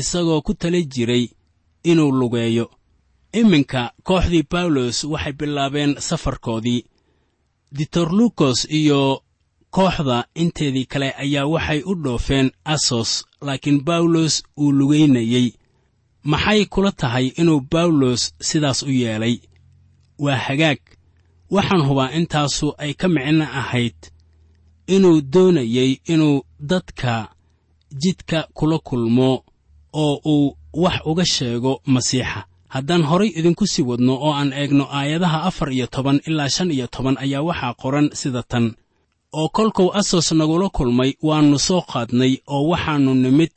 isagoo 0.00 0.40
ku 0.46 0.52
tala 0.60 0.80
jiray 0.92 1.24
inuu 1.90 2.12
lugeeyo. 2.20 2.66
Iminka 3.40 3.80
kooxdii 4.06 4.48
bawlos 4.52 4.96
waxay 5.12 5.32
bilaabeen 5.38 5.92
safarkoodii. 6.08 6.82
Ditorlukos 7.76 8.58
iyo 8.78 9.00
kooxda 9.70 10.18
inteedii 10.42 10.86
kale 10.92 11.08
ayaa 11.24 11.46
waxay 11.54 11.80
u 11.90 11.94
dhoofeen 12.04 12.48
asos 12.74 13.10
laakiin 13.46 13.78
bawlos 13.88 14.34
uu 14.60 14.72
lugaynayey 14.78 15.48
maxay 16.32 16.60
kula 16.72 16.92
tahay 17.00 17.26
inuu 17.40 17.60
bawlos 17.72 18.22
sidaas 18.48 18.82
u 18.82 18.90
yeelay? 19.00 19.36
Waa 20.24 20.36
hagaag. 20.46 20.78
Waxaan 21.54 21.82
hubaa 21.88 22.10
intaasu 22.18 22.66
ay 22.78 22.92
ka 23.00 23.06
micno 23.08 23.44
ahayd 23.60 23.94
inuu 24.94 25.20
doonayey 25.32 25.90
inuu 26.12 26.36
dadka 26.70 27.14
jidka 28.02 28.38
kula 28.56 28.78
kulmo 28.78 29.44
oo 29.92 30.14
uu 30.34 30.56
wax 30.82 30.96
uga 31.10 31.24
sheego 31.34 31.72
masiixa. 31.86 32.44
Haddaan 32.68 33.02
horay 33.10 33.28
idinku 33.38 33.66
sii 33.72 33.82
wadno 33.90 34.12
oo 34.24 34.32
aan 34.38 34.52
eegno 34.52 34.84
aayadaha 34.98 35.38
afar 35.48 35.68
iyo 35.72 35.86
toban 35.86 36.20
ilaa 36.28 36.48
shan 36.54 36.70
iyo 36.76 36.86
toban 36.94 37.16
ayaa 37.24 37.42
waxaa 37.48 37.74
qoran 37.82 38.06
sida 38.20 38.42
tan. 38.42 38.66
Oo 39.38 39.48
kolkuu 39.56 39.90
asos 39.98 40.32
nagula 40.32 40.68
kulmay 40.76 41.10
waannu 41.28 41.58
soo 41.58 41.80
qaadnay 41.92 42.32
oo 42.54 42.68
waxaannu 42.70 43.12
nimid 43.14 43.52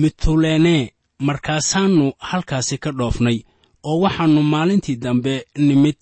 mitulene 0.00 0.93
markaasaannu 1.26 2.06
halkaasi 2.28 2.76
ka 2.84 2.90
dhoofnay 2.98 3.38
oo 3.88 3.96
waxaannu 4.04 4.40
maalintii 4.54 4.96
dambe 5.04 5.34
nimid 5.68 6.00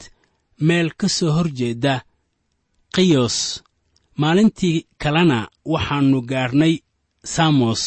meel 0.67 0.89
ka 1.01 1.07
soo 1.17 1.31
hor 1.37 1.49
jeedda 1.59 1.95
kiyos 2.95 3.37
maalintii 4.23 4.77
kalena 5.03 5.39
waxaannu 5.73 6.19
gaarnay 6.31 6.75
samos. 7.35 7.83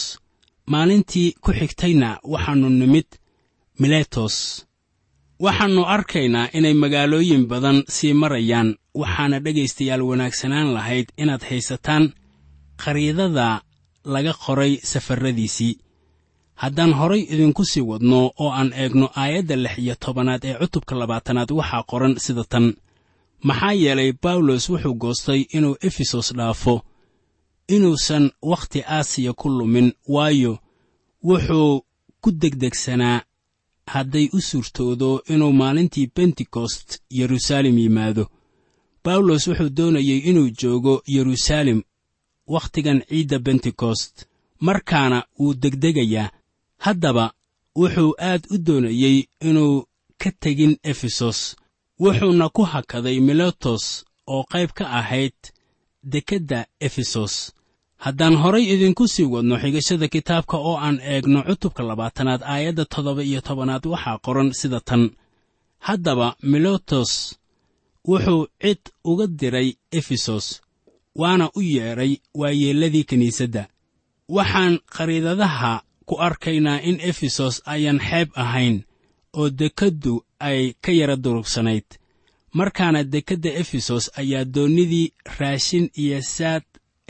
Maalintii 0.74 1.30
ku 1.44 1.52
xigtayna 1.60 2.10
waxaannu 2.34 2.70
nimid 2.80 3.08
miletos. 3.80 4.36
Waxaannu 5.46 5.82
arkaynaa 5.96 6.50
inay 6.58 6.74
magaalooyin 6.84 7.44
badan 7.52 7.78
sii 7.96 8.14
marayaan 8.22 8.70
waxaana 9.02 9.38
dhegaystayaal 9.46 10.02
wanaagsanaan 10.10 10.70
lahayd 10.76 11.08
inaad 11.22 11.44
haysataan 11.50 12.04
khariidada 12.82 13.48
laga 14.14 14.34
qoray 14.44 14.74
safarradiisii 14.92 15.74
haddaan 16.62 16.94
horay 17.00 17.22
idinku 17.34 17.64
sii 17.72 17.82
wadno 17.90 18.32
oo 18.44 18.50
aan 18.60 18.72
eegno 18.82 19.08
aayadda 19.22 19.56
lix 19.64 19.78
iyo 19.84 19.96
tobanaad 20.04 20.44
ee 20.46 20.56
cutubka 20.62 20.94
labaatanaad 20.96 21.52
waxaa 21.60 21.84
qoran 21.92 22.16
sida 22.26 22.44
tan. 22.52 22.66
Maxaa 23.48 23.74
yeelay 23.74 24.12
bawlos 24.24 24.70
wuxuu 24.70 24.96
goostay 25.04 25.42
inuu 25.58 25.76
efesos 25.88 26.28
dhaafo 26.38 26.76
inuusan 27.76 28.26
wakhti 28.42 28.80
aasiya 28.98 29.34
ku 29.34 29.50
lumin 29.50 29.88
waayo 30.08 30.54
wuxuu 31.24 31.82
ku 32.22 32.30
degdegsanaa 32.42 33.22
hadday 33.94 34.30
u 34.34 34.40
suurtoodo 34.42 35.10
inuu 35.34 35.54
maalintii 35.54 36.12
bentekost 36.16 36.88
yeruusaalem 37.18 37.78
yimaado. 37.78 38.26
Bawlos 39.04 39.48
wuxuu 39.48 39.70
doonayey 39.78 40.18
inuu 40.30 40.50
joogo 40.62 40.94
yeruusaalem 41.08 41.82
wakhtigan 42.48 43.00
ciidda 43.10 43.40
bentekost 43.40 44.26
markaana 44.60 45.24
wuu 45.40 45.54
degdegayaa 45.54 46.30
haddaba 46.78 47.34
wuxuu 47.76 48.14
aad 48.20 48.44
u 48.54 48.58
doonayey 48.58 49.18
inuu 49.42 49.86
ka 50.22 50.32
tegin 50.40 50.78
efesos. 50.84 51.56
Wuxuuna 52.00 52.50
ku 52.50 52.64
hakaday 52.64 53.20
miletos 53.20 54.06
oo 54.28 54.44
qayb 54.52 54.70
ka 54.78 54.86
ahayd 55.00 55.38
dekedda 56.04 56.66
efesos. 56.80 57.52
Haddaan 58.04 58.36
horay 58.42 58.66
idinku 58.74 59.08
sii 59.08 59.24
wadno 59.34 59.56
xigashada 59.62 60.08
kitaabka 60.08 60.58
oo 60.58 60.78
aan 60.86 60.98
eegno 61.12 61.40
cutubka 61.48 61.84
labaatanaad 61.84 62.42
aayadda 62.44 62.86
toddoba 62.86 63.24
iyo 63.24 63.42
tobanaad 63.42 63.86
waxaa 63.94 64.18
qoran 64.26 64.50
sida 64.60 64.80
tan. 64.80 65.04
Haddaba 65.88 66.36
miletos 66.52 67.12
wuxuu 68.08 68.48
cid 68.62 68.82
uga 69.04 69.28
diray 69.28 69.70
efesos 69.92 70.62
waana 71.16 71.46
u 71.56 71.62
yeedhay 71.62 72.14
waayeelladii 72.40 73.04
kiniisadda. 73.10 73.64
Waxaan 74.30 74.80
khariidadaha 74.96 75.74
ku 76.08 76.14
arkaynaa 76.28 76.80
in 76.90 76.98
efesos 77.12 77.56
ayaan 77.74 78.00
xeeb 78.10 78.30
ahayn 78.44 78.78
oo 79.40 79.50
dekeddu 79.60 80.14
ay 80.48 80.62
ka 80.84 80.92
yara 81.00 81.16
durugsanayd 81.24 81.88
markaana 82.60 83.02
dekedda 83.14 83.50
efesos 83.62 84.04
ayaa 84.22 84.46
doonnidii 84.56 85.08
raashin 85.40 85.86
iyo 86.04 86.20
saad 86.36 86.64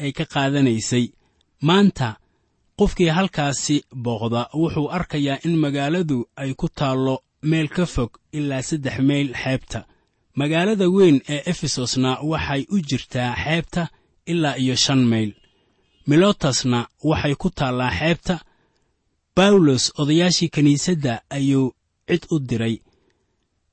ay 0.03 0.11
ka 0.17 0.25
qaadanaysay. 0.33 1.05
Maanta 1.67 2.09
qofkii 2.79 3.09
halkaasi 3.17 3.75
booqda 4.03 4.41
wuxuu 4.61 4.87
arkayaa 4.97 5.37
in 5.45 5.55
magaaladu 5.63 6.17
ay 6.41 6.51
ku 6.59 6.67
taallo 6.79 7.15
meel 7.49 7.67
ka 7.75 7.85
fog 7.93 8.11
ilaa 8.37 8.61
saddex 8.69 8.97
mayl 9.09 9.29
xeebta. 9.43 9.79
Magaalada 10.39 10.87
weyn 10.97 11.17
ee 11.33 11.41
efesosna 11.51 12.11
waxay 12.31 12.61
u 12.73 12.77
jirtaa 12.89 13.31
xeebta 13.43 13.83
ilaa 14.31 14.55
iyo 14.63 14.75
shan 14.83 15.01
mayl 15.11 15.31
milotasna 16.09 16.79
waxay 17.09 17.35
ku 17.41 17.49
taallaa 17.57 17.91
xeebta 17.99 18.35
bawlos 19.35 19.91
odayaashii 20.01 20.49
kiniisadda 20.49 21.21
ayuu 21.29 21.73
cid 22.07 22.23
u 22.31 22.39
diray 22.39 22.75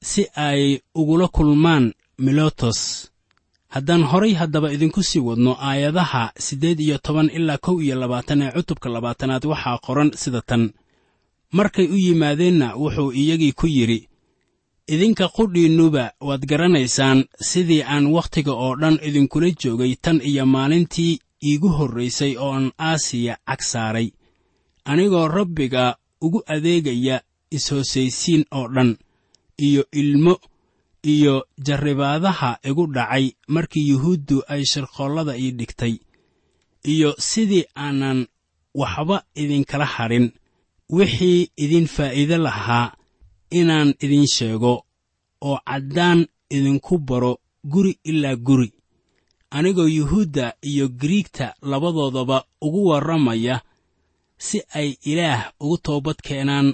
si 0.03 0.27
ay 0.35 0.81
ugula 0.95 1.29
kulmaan 1.29 1.93
milotos. 2.19 3.09
Haddaan 3.69 4.03
horay 4.11 4.33
haddaba 4.35 4.73
idinku 4.73 5.03
sii 5.03 5.21
wadno 5.21 5.57
aayadaha 5.61 6.33
siddeed 6.39 6.81
iyo 6.81 6.99
toban 6.99 7.31
ilaa 7.31 7.59
kow 7.59 7.81
iyo 7.83 7.95
labaatan 8.01 8.43
ee 8.43 8.53
cutubka 8.53 8.89
labaatanaad 8.89 9.45
waxaa 9.45 9.79
qoran 9.87 10.11
sida 10.23 10.41
tan. 10.49 10.73
Markay 11.53 11.87
u 11.87 11.97
yimaadeenna 11.97 12.75
wuxuu 12.77 13.13
iyagii 13.13 13.53
ku 13.53 13.67
yidhi 13.67 14.09
idinka 14.89 15.29
qudhiinnuba 15.29 16.13
waad 16.21 16.47
garanaysaan 16.47 17.25
sidii 17.41 17.83
aan 17.83 18.07
wakhtiga 18.07 18.53
oo 18.53 18.77
dhan 18.77 18.99
idinkula 19.09 19.51
joogay 19.61 19.95
tan 20.05 20.21
iyo 20.25 20.47
maalintii 20.47 21.19
iigu 21.45 21.69
horraysay 21.69 22.37
oo 22.37 22.53
aan 22.53 22.73
aasiya 22.79 23.37
cag 23.49 23.61
saaray 23.63 24.09
anigoo 24.85 25.29
rabbiga 25.29 25.97
ugu 26.21 26.43
adeegaya 26.47 27.17
is-hoosaysiin 27.51 28.45
oo 28.59 28.69
dhan 28.75 28.97
iyo 29.67 29.85
ilmo 29.93 30.35
iyo 31.03 31.47
jarribaadaha 31.67 32.59
igu 32.69 32.87
dhacay 32.87 33.31
markii 33.49 33.89
yuhuuddu 33.89 34.43
ay 34.49 34.63
shirqoollada 34.65 35.37
ii 35.39 35.51
dhigtay 35.59 35.95
iyo 36.93 37.15
sidii 37.19 37.65
aanan 37.77 38.27
waxba 38.75 39.25
idinkala 39.35 39.85
hadhin 39.87 40.33
wixii 40.91 41.51
idin 41.57 41.87
faa'iide 41.87 42.37
lahaa 42.37 42.93
inaan 43.51 43.95
idin 44.05 44.27
sheego 44.27 44.85
oo 45.41 45.59
caddaan 45.69 46.27
idinku 46.51 46.99
baro 46.99 47.39
guri 47.65 47.99
ilaa 48.05 48.37
guri. 48.37 48.73
Anigoo 49.51 49.89
yuhuudda 49.89 50.55
iyo 50.63 50.89
giriigta 50.89 51.55
labadoodaba 51.63 52.45
ugu 52.61 52.87
warramaya 52.87 53.61
si 54.47 54.59
ay 54.79 54.89
ilaah 55.11 55.43
ugu 55.63 55.77
toobad 55.85 56.19
keenaan 56.27 56.69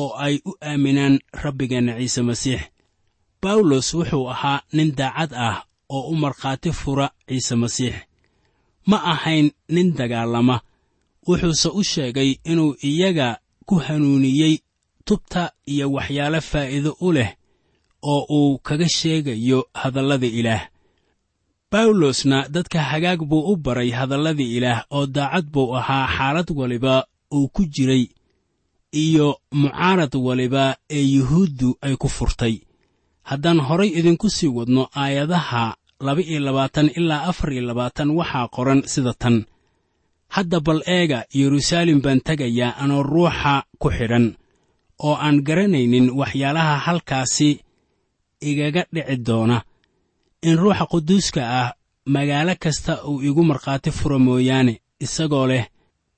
oo 0.00 0.10
ay 0.26 0.34
u 0.48 0.52
aaminaan 0.68 1.14
rabbigeenna 1.42 1.92
ciise 1.98 2.22
masiix. 2.28 2.60
Bawlos 3.42 3.88
wuxuu 3.96 4.26
ahaa 4.34 4.60
nin 4.76 4.90
daacad 4.98 5.32
ah 5.48 5.56
oo 5.94 6.02
u 6.12 6.14
markhaati 6.22 6.70
fura 6.80 7.06
ciise 7.28 7.54
masiix. 7.62 7.94
Ma 8.88 8.96
ahayn 9.12 9.46
nin 9.74 9.88
dagaalama 9.98 10.56
wuxuuse 11.28 11.68
u 11.78 11.82
sheegay 11.90 12.30
inuu 12.50 12.72
iyaga 12.90 13.28
ku 13.68 13.74
hanuuniyey 13.86 14.54
tubta 15.06 15.42
iyo 15.72 15.86
waxyaalo 15.96 16.40
faa'iido 16.50 16.92
u 17.00 17.08
leh 17.16 17.30
oo 18.12 18.22
uu 18.38 18.58
kaga 18.66 18.88
sheegayo 18.98 19.58
hadallada 19.80 20.26
ilaah 20.40 20.62
bawlosna 21.72 22.46
dadka 22.48 22.80
hagaag 22.82 23.20
buu 23.26 23.52
u 23.52 23.56
baray 23.56 23.90
hadalladii 23.90 24.56
ilaah 24.56 24.84
oo 24.90 25.06
daacad 25.06 25.46
buu 25.50 25.74
ahaa 25.76 26.06
xaalad 26.16 26.48
waliba 26.54 27.06
uu 27.34 27.48
ku 27.48 27.62
jiray 27.66 28.06
iyo 28.92 29.38
mucaarad 29.52 30.14
waliba 30.14 30.76
ee 30.90 31.02
yuhuuddu 31.16 31.78
ay 31.82 31.96
ku 31.96 32.08
furtay. 32.08 32.62
Haddaan 33.22 33.60
horay 33.60 33.90
idinku 33.98 34.30
sii 34.30 34.46
wadno 34.56 34.88
aayadaha 34.94 35.74
laba 36.00 36.22
iyo 36.22 36.40
labaatan 36.40 36.90
ilaa 36.96 37.26
afar 37.30 37.52
iyo 37.52 37.62
labaatan 37.66 38.10
waxaa 38.18 38.48
qoran 38.48 38.80
sida 38.86 39.12
tan. 39.18 39.44
Hadda 40.34 40.60
bal 40.60 40.80
eega 40.86 41.26
yeruusaalem 41.34 41.98
baan 42.04 42.20
tegayaa 42.26 42.76
anoo 42.82 43.02
ruuxa 43.02 43.66
ku 43.78 43.88
xidhan 43.90 44.26
oo 45.06 45.14
aan 45.24 45.42
garanaynin 45.46 46.10
waxyaalaha 46.20 46.74
halkaasi 46.86 47.50
igaga 48.40 48.82
dhici 48.94 49.16
doona 49.26 49.58
in 50.42 50.56
ruuxa 50.58 50.86
quduuska 50.86 51.40
ah 51.60 51.74
magaalo 52.06 52.54
kasta 52.62 53.04
uu 53.08 53.22
igu 53.22 53.42
markhaati 53.44 53.90
furo 53.90 54.18
mooyaane 54.18 54.80
isagoo 55.00 55.46
leh 55.46 55.66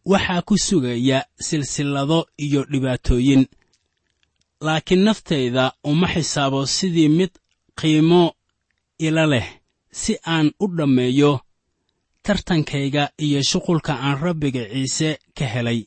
waxaa 0.04 0.42
ku 0.42 0.54
sugaya 0.58 1.24
silsillado 1.40 2.26
iyo 2.38 2.64
dhibaatooyin. 2.70 3.46
Laakiin 4.60 5.04
naftayda 5.04 5.72
uma 5.84 6.06
xisaabo 6.14 6.66
sidii 6.66 7.08
mid 7.08 7.30
qiimo 7.80 8.34
ila 8.98 9.26
leh 9.26 9.46
si 9.92 10.16
aan 10.26 10.50
u 10.60 10.66
dhammeeyo 10.76 11.40
tartankayga 12.22 13.10
iyo 13.18 13.42
shuqulka 13.42 13.92
aan 14.06 14.18
rabbiga 14.24 14.62
ciise 14.72 15.18
ka 15.36 15.46
helay 15.46 15.80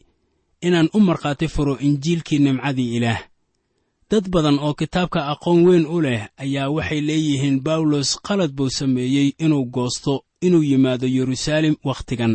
inaan 0.61 0.89
u 0.93 0.99
markhaati 0.99 1.47
furo 1.47 1.77
injiilkii 1.87 2.39
nimcadii 2.39 2.95
ilaah 2.97 3.19
dad 4.11 4.25
badan 4.33 4.57
oo 4.65 4.73
kitaabka 4.79 5.19
aqoon 5.33 5.59
weyn 5.67 5.85
u 5.85 5.97
leh 6.05 6.21
ayaa 6.43 6.69
waxay 6.75 7.01
leeyihiin 7.09 7.57
bawlos 7.67 8.09
qalad 8.27 8.51
buu 8.57 8.69
sameeyey 8.79 9.27
inuu 9.45 9.65
goosto 9.75 10.13
inuu 10.45 10.63
yimaado 10.69 11.07
yeruusaalem 11.15 11.75
wakhtigan. 11.87 12.33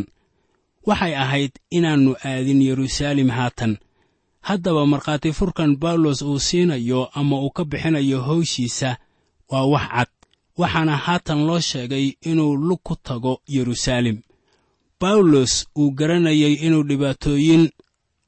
Waxay 0.87 1.13
ahayd 1.23 1.51
inaannu 1.77 2.11
aadin 2.29 2.61
yeruusaalem 2.67 3.29
haatan. 3.37 3.73
Haddaba 4.47 4.85
markhaati 4.91 5.29
furkan 5.37 5.71
bawlos 5.83 6.21
uu 6.21 6.39
siinayo 6.47 7.01
ama 7.19 7.35
uu 7.43 7.49
ka 7.57 7.63
bixinayo 7.65 8.21
hawshiisa 8.27 8.89
waa 9.51 9.65
wax 9.73 9.87
cad 9.93 10.07
waxaana 10.57 10.95
haatan 11.05 11.39
loo 11.47 11.59
sheegay 11.69 12.05
inuu 12.29 12.55
lug 12.67 12.79
ku 12.87 12.95
tago 13.03 13.33
yeruusaalem 13.47 14.17
bawlos 15.01 15.53
uu 15.79 15.91
garanayay 15.91 16.53
inuu 16.65 16.83
dhibaatooyin 16.89 17.63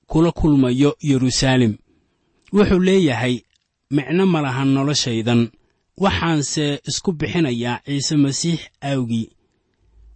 kula 0.07 0.31
kulmayo 0.31 0.91
yeruusaalem 1.09 1.73
wuxuu 2.55 2.79
leeyahay 2.87 3.35
micno 3.95 4.25
ma 4.33 4.39
lahan 4.45 4.69
noloshaydan. 4.75 5.41
Waxaanse 6.03 6.65
isku 6.89 7.11
bixinayaa 7.19 7.81
ciise 7.85 8.15
masiix 8.23 8.59
aawgii 8.89 9.27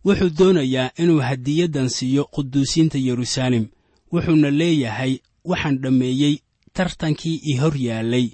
wuxuu 0.06 0.30
doonayaa 0.40 0.92
inuu 1.02 1.20
hadiyaddan 1.28 1.90
siiyo 1.98 2.24
quduusiinta 2.36 2.98
yeruusaalem. 3.08 3.66
Wuxuuna 4.14 4.50
leeyahay 4.60 5.14
waxaan 5.52 5.76
dhammeeyey 5.84 6.36
tartankii 6.76 7.38
ii 7.50 7.58
hor 7.62 7.76
yaallay. 7.88 8.28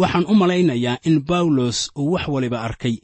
Waxaan 0.00 0.24
u 0.30 0.34
malaynayaa 0.34 0.96
in 1.08 1.16
bawlos 1.28 1.78
uu 2.00 2.12
wax 2.14 2.24
waliba 2.34 2.58
arkay. 2.68 2.96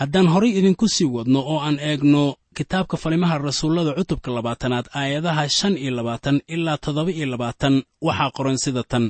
Haddaan 0.00 0.28
horay 0.32 0.50
idinku 0.58 0.86
sii 0.94 1.04
wadno 1.14 1.40
oo 1.52 1.58
aan 1.66 1.78
eegno 1.88 2.24
kitaabka 2.56 2.96
falimaha 3.02 3.38
rasuullada 3.38 3.92
cutubka 3.98 4.30
labaatanaad 4.36 4.86
aayadaha 5.00 5.48
shan 5.48 5.74
iyo 5.82 5.90
labaatan 5.98 6.36
ilaa 6.54 6.76
toddoba 6.84 7.10
iyo 7.18 7.26
labaatan 7.32 7.74
waxaa 8.06 8.30
qoran 8.36 8.58
sida 8.64 8.82
tan 8.82 9.04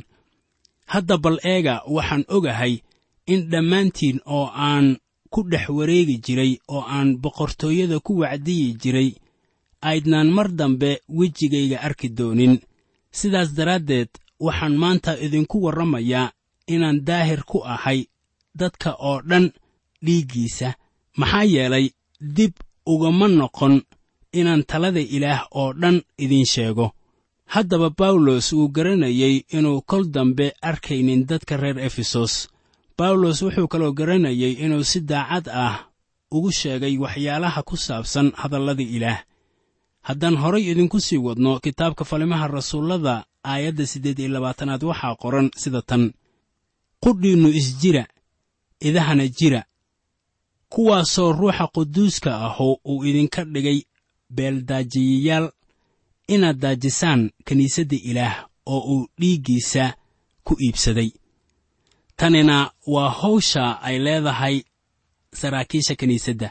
hadda 0.92 1.16
bal 1.24 1.38
eega 1.52 1.74
waxaan 1.96 2.24
ogahay 2.36 2.74
in 3.32 3.40
dhammaantiin 3.50 4.18
oo 4.36 4.46
aan 4.68 4.86
ku 5.32 5.40
dhex 5.50 5.64
wareegi 5.78 6.16
jiray 6.24 6.52
oo 6.74 6.82
aan 6.96 7.08
boqortooyada 7.22 7.96
ku 8.06 8.12
wacdiyi 8.22 8.68
jiray 8.82 9.10
aydnaan 9.90 10.28
mar 10.36 10.48
dambe 10.58 10.90
wejigayga 11.18 11.78
arki 11.86 12.08
doonin. 12.18 12.54
Sidaas 13.18 13.50
daraaddeed 13.56 14.08
waxaan 14.46 14.74
maanta 14.82 15.12
idinku 15.24 15.56
warramayaa 15.64 16.32
inaan 16.74 16.98
daahir 17.08 17.42
ku 17.50 17.58
ahay 17.74 18.00
dadka 18.60 18.90
oo 19.08 19.18
dhan 19.30 19.46
dhiiggiisa. 20.04 20.68
Maxaa 21.20 21.44
yeelay 21.54 21.86
dib 22.36 22.52
ugama 22.92 23.28
noqon 23.28 23.74
inaan 24.38 24.62
talada 24.70 25.00
ilaah 25.16 25.42
oo 25.60 25.72
dhan 25.80 25.96
idiin 26.24 26.46
sheego 26.52 26.86
haddaba 27.54 27.88
bawlos 28.00 28.46
wuu 28.56 28.68
garanayay 28.76 29.36
inuu 29.56 29.80
kol 29.90 30.04
dambe 30.14 30.46
arkaynin 30.70 31.26
dadka 31.28 31.56
reer 31.62 31.78
efesos. 31.88 32.34
Bawlos 32.98 33.38
wuxuu 33.42 33.68
kaloo 33.72 33.92
garanayay 33.98 34.52
inuu 34.64 34.84
si 34.90 35.00
daacad 35.10 35.46
ah 35.64 35.76
ugu 36.34 36.50
sheegay 36.52 36.94
waxyaalaha 37.04 37.60
ku 37.68 37.76
saabsan 37.76 38.32
hadallada 38.40 38.82
ilaah. 38.96 39.20
Haddaan 40.08 40.36
horay 40.42 40.64
idinku 40.70 40.98
sii 41.00 41.16
wadno 41.26 41.60
kitaabka 41.64 42.04
falimaha 42.04 42.46
rasuullada 42.56 43.14
aayadda 43.44 43.84
siddeed 43.86 44.18
iyo 44.18 44.28
labaatanaad 44.34 44.82
waxaa 44.90 45.14
qoran 45.22 45.48
sida 45.56 45.82
tan. 45.82 46.12
Qudhiinnu 47.02 47.48
isjira 47.60 48.04
idahana 48.88 49.26
jira. 49.28 49.62
Kuwaasoo 50.72 51.32
ruuxa 51.32 51.66
quduuska 51.74 52.30
ahu 52.46 52.68
uu 52.84 53.04
idinka 53.04 53.44
dhigay 53.44 53.78
beeldaajiyayaal 54.36 55.46
inaad 56.34 56.58
daajisaan 56.62 57.30
kiniisadda 57.46 57.96
ilaah 58.10 58.34
oo 58.66 58.80
uu 58.94 59.06
dhiiggiisa 59.20 59.84
ku 60.46 60.56
iibsaday. 60.64 61.10
Tanina 62.16 62.70
waa 62.86 63.10
hawsha 63.20 63.64
ay 63.82 63.98
leedahay 63.98 64.56
saraakiisha 65.40 65.94
kiniisadda. 65.94 66.48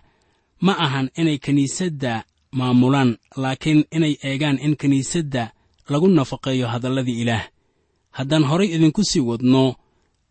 Ma 0.62 0.74
ahan 0.86 1.10
inay 1.18 1.38
kiniisadda 1.38 2.24
maamulaan 2.52 3.18
laakiin 3.36 3.86
inay 3.92 4.13
eegaan 4.24 4.60
in 4.66 4.74
kiniisadda 4.78 5.44
lagu 5.90 6.08
nafaqeeyo 6.08 6.68
hadalladii 6.68 7.22
ilaah. 7.22 7.44
Haddaan 8.18 8.44
horay 8.50 8.68
idinku 8.76 9.04
sii 9.04 9.20
wadno 9.30 9.76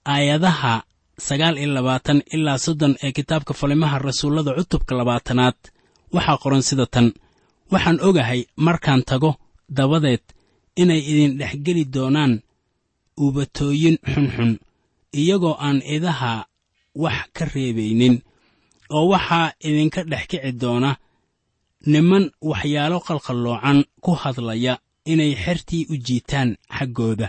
aayadaha 0.04 0.82
sagaal 1.18 1.56
iyo 1.58 1.74
labaatan 1.74 2.22
ilaa 2.34 2.58
soddon 2.58 2.96
ee 3.02 3.12
kitaabka 3.12 3.54
falimaha 3.54 3.98
rasuullada 3.98 4.52
cutubka 4.58 4.92
labaatanaad 5.00 5.54
waxaa 6.14 6.36
qoran 6.42 6.62
sida 6.68 6.86
tan 6.86 7.12
waxaan 7.72 7.98
ogahay 8.08 8.40
markaan 8.66 9.02
tago 9.08 9.30
dabadeed 9.76 10.24
inay 10.82 11.00
idin 11.10 11.32
dhexgeli 11.38 11.84
doonaan 11.94 12.32
uubatooyin 13.22 13.96
xunxun 14.12 14.52
iyagoo 15.20 15.56
aan 15.66 15.78
idaha 15.96 16.32
wax 17.02 17.18
ka 17.36 17.44
reebaynin 17.54 18.14
oo 18.96 19.04
waxaa 19.12 19.46
idinka 19.68 20.00
dhex 20.10 20.24
kici 20.30 20.52
doona 20.62 20.90
niman 21.92 22.24
waxyaalo 22.50 22.98
qalqalloocan 23.08 23.78
ku 24.04 24.10
hadlaya 24.22 24.74
inay 25.12 25.32
xertii 25.44 25.82
u 25.92 25.94
jiitaan 26.06 26.50
xaggooda. 26.76 27.28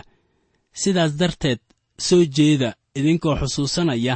Sidaas 0.80 1.12
darteed 1.20 1.60
soo 2.06 2.22
jeeda 2.36 2.68
idinkoo 2.98 3.34
xusuusanaya 3.40 4.14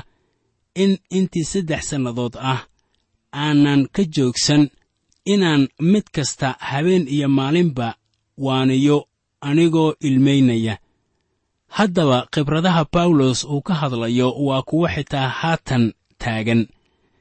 in 0.82 0.92
intii 1.18 1.44
saddex 1.52 1.82
sannadood 1.90 2.34
ah 2.52 2.60
aanan 3.44 3.80
ka 3.94 4.02
joogsan 4.14 4.62
inaan 5.24 5.68
mid 5.80 6.04
kasta 6.12 6.56
habeen 6.58 7.08
iyo 7.08 7.28
maalinba 7.28 7.94
waaniyo 8.38 9.08
anigoo 9.40 9.94
ilmaynaya 10.00 10.78
haddaba 11.68 12.26
khibradaha 12.32 12.84
bawlos 12.92 13.44
uu 13.44 13.60
ka 13.62 13.74
hadlayo 13.74 14.30
waa 14.46 14.62
kuwo 14.62 14.88
xitaa 14.88 15.28
haatan 15.28 15.92
taagan. 16.18 16.66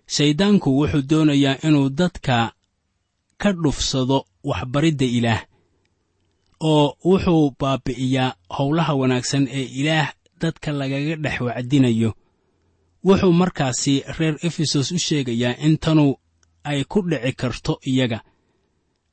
Shayddaanku 0.08 0.70
wuxuu 0.80 1.02
doonayaa 1.10 1.56
inuu 1.68 1.90
dadka 1.90 2.52
ka 3.42 3.52
dhufsado 3.54 4.26
waxbaridda 4.44 5.06
ilaah 5.06 5.42
oo 6.60 6.96
wuxuu 7.06 7.56
baabbi'iyaa 7.60 8.36
howlaha 8.58 8.94
wanaagsan 9.00 9.48
ee 9.52 9.64
ilaah 9.80 10.10
dadka 10.42 10.72
lagaga 10.72 11.16
dhex 11.24 11.38
wacdinayo. 11.42 12.12
Wuxuu 13.06 13.34
markaasi 13.42 13.94
reer 14.18 14.36
efesos 14.48 14.92
u 14.92 14.98
sheegayaa 15.00 15.56
in 15.66 15.78
tanu 15.78 16.16
ay 16.70 16.84
ku 16.92 17.00
dhici 17.10 17.32
karto 17.42 17.74
iyaga. 17.92 18.20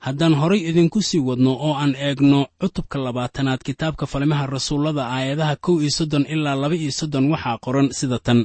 Haddaan 0.04 0.34
horay 0.40 0.61
idinku 0.70 0.98
sii 1.08 1.18
wadno 1.28 1.50
oo 1.66 1.74
aan 1.82 1.94
eegno 2.06 2.40
cutubka 2.61 2.98
labaatanaad 3.06 3.61
kitaabka 3.66 4.04
falimaha 4.12 4.46
rasuullada 4.54 5.02
aayadaha 5.16 5.56
kow 5.64 5.76
iyo 5.82 5.90
soddon 5.98 6.24
ilaa 6.34 6.54
laba 6.62 6.74
iyo 6.82 6.92
soddon 7.00 7.26
waxaa 7.32 7.58
qoran 7.64 7.88
sida 7.98 8.18
tan. 8.26 8.40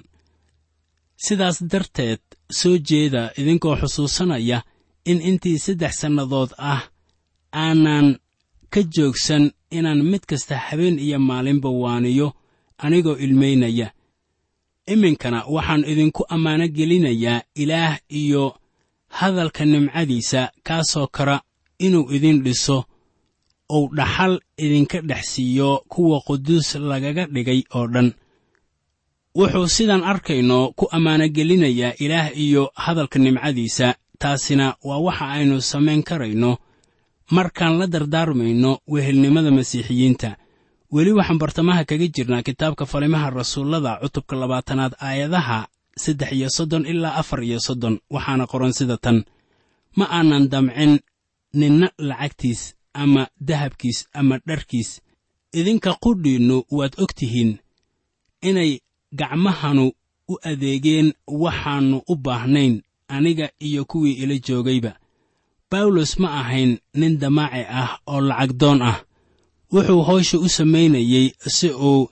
Sidaas 1.26 1.58
darteed 1.72 2.22
soo 2.60 2.78
jeeda 2.88 3.32
idinkoo 3.40 3.76
xusuusanaya 3.82 4.58
in 5.12 5.20
intii 5.30 5.58
saddex 5.66 5.94
sannadood 6.02 6.52
ah 6.58 6.82
aanan 7.64 8.08
ka 8.74 8.82
joogsan 8.94 9.44
inaan 9.78 10.02
mid 10.12 10.24
kasta 10.30 10.56
habeen 10.68 10.98
iyo 11.06 11.18
maalinba 11.20 11.70
waaniyo 11.84 12.28
anigoo 12.86 13.16
ilmaynaya 13.26 13.88
iminkana 14.94 15.40
waxaan 15.56 15.84
idinku 15.92 16.22
ammaano 16.34 16.66
gelinayaa 16.78 17.42
ilaah 17.62 17.96
iyo 18.22 18.44
hadalka 19.20 19.64
nimcadiisa 19.72 20.42
kaasoo 20.68 21.08
kara 21.16 21.36
inuu 21.86 22.06
idin 22.16 22.38
dhiso 22.46 22.78
uu 23.76 23.88
dhaxal 23.98 24.34
idinka 24.66 24.98
dhex 25.10 25.26
siiyo 25.34 25.70
kuwa 25.92 26.18
quduus 26.28 26.76
lagaga 26.76 27.26
dhigay 27.34 27.62
oo 27.78 27.88
dhan. 27.94 28.10
Wuxuu 29.38 29.68
sidaan 29.76 30.04
arkayno 30.12 30.60
ku 30.78 30.86
ammaanogelinayaa 30.96 31.94
ilaah 32.04 32.28
iyo 32.46 32.64
hadalka 32.84 33.18
nimcadiisa 33.20 33.88
taasina 34.22 34.76
waa 34.88 34.98
waxa 35.08 35.26
aynu 35.36 35.62
samayn 35.72 36.02
karayno 36.10 36.52
markaan 37.36 37.74
la 37.80 37.88
dardaarmayno 37.94 38.72
wehelnimada 38.94 39.52
masiixiyiinta. 39.58 40.30
Weli 40.94 41.12
waxaan 41.18 41.40
bartamaha 41.42 41.82
kaga 41.90 42.08
jirnaa 42.16 42.46
kitaabka 42.48 42.86
falimaha 42.86 43.30
rasuullada 43.30 43.92
cutubka 44.02 44.36
labaatanaad 44.42 44.94
aayadaha 45.08 45.60
saddex 45.98 46.32
iyo 46.32 46.50
soddon 46.50 46.86
ilaa 46.86 47.16
afar 47.22 47.44
iyo 47.44 47.60
soddon 47.60 48.00
waxaana 48.10 48.46
qoran 48.52 48.74
sida 48.74 48.98
tan. 48.98 49.24
Ma 49.98 50.06
aanan 50.10 50.46
damcin 50.50 51.00
ninna 51.54 51.88
lacagtiis 51.98 52.62
ama 52.94 53.28
dahabkiis 53.48 54.00
ama 54.14 54.36
dharkiis. 54.48 55.02
Idinka 55.54 55.92
qudhiinnu 56.04 56.58
waad 56.78 56.94
og 57.04 57.12
tihiin 57.18 57.52
inay 58.50 58.72
gacmahanu 59.20 59.86
u 60.28 60.34
adeegeen 60.50 61.08
waxaannu 61.28 61.98
u 62.08 62.16
baahnayn 62.16 62.82
aniga 63.16 63.48
iyo 63.68 63.86
kuwii 63.86 64.14
ila 64.24 64.38
joogayba. 64.46 64.94
Bawlos 65.72 66.20
ma 66.22 66.30
ahayn 66.42 66.72
nin 67.00 67.14
damaaci 67.22 67.64
ah 67.82 67.92
oo 68.08 68.22
lacagdoon 68.30 68.82
ah. 68.82 68.98
Wuxuu 69.74 70.02
hawsha 70.08 70.38
u 70.38 70.50
samaynayey 70.50 71.28
si 71.56 71.70
uu 71.70 72.10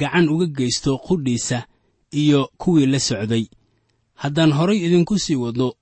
gacan 0.00 0.28
uga 0.28 0.46
geysto 0.46 0.98
qudhiisa 1.06 1.58
iyo 2.12 2.50
kuwii 2.58 2.86
la 2.86 3.00
socday. 3.00 3.44
Haddaan 4.14 4.52
horay 4.52 4.78
idinku 4.86 5.18
sii 5.18 5.34
wadno 5.36 5.74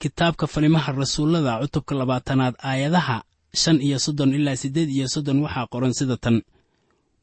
kitaabka 0.00 0.46
falimaha 0.46 0.92
rasuullada 0.92 1.58
cutubka 1.60 1.94
labaatanaad 1.94 2.54
aayadaha 2.58 3.22
shan 3.54 3.80
iyo 3.82 3.98
soddon 3.98 4.34
ilaa 4.34 4.56
siddeed 4.56 4.90
iyo 4.90 5.08
soddon 5.08 5.38
waxaa 5.44 5.66
qoran 5.72 5.92
sida 5.92 6.16
tan. 6.16 6.42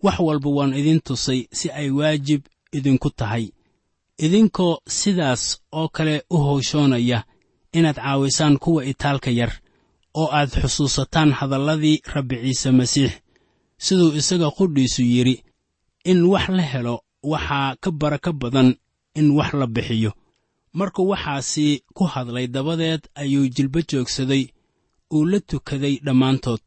Wax 0.04 0.20
walba 0.20 0.50
waan 0.50 0.74
idin 0.74 1.00
tusay 1.06 1.48
si 1.52 1.68
ay 1.72 1.90
waajib 1.92 2.42
idinku 2.78 3.10
tahay. 3.10 3.46
Idinkoo 4.18 4.80
sidaas 4.88 5.44
oo 5.72 5.88
kale 5.90 6.24
u 6.30 6.38
howshoonaya 6.38 7.24
inaad 7.74 7.96
caawisaan 7.96 8.58
kuwa 8.58 8.86
itaalka 8.86 9.32
yar 9.32 9.52
oo 10.14 10.28
aad 10.32 10.50
xusuusataan 10.62 11.32
hadalladii 11.40 12.02
rabbi 12.14 12.36
ciise 12.44 12.72
masiix. 12.72 13.12
Siduu 13.78 14.12
isaga 14.20 14.50
qudhiisu 14.58 15.02
yidhi 15.14 15.44
in 16.04 16.24
wax 16.26 16.50
la 16.50 16.62
helo 16.72 16.96
waxaa 17.24 17.76
ka 17.84 17.92
baraka 17.92 18.32
badan 18.34 18.76
in 19.16 19.32
wax 19.32 19.54
la 19.54 19.68
bixiyo. 19.68 20.12
Markuu 20.74 21.08
waxaasi 21.12 21.84
ku 21.94 22.04
hadlay 22.04 22.48
dabadeed 22.48 23.02
ayuu 23.16 23.48
jilbo 23.56 23.80
joogsaday 23.90 24.44
uu 25.14 25.26
la 25.26 25.40
tukaday 25.40 25.96
dhammaantood. 26.06 26.66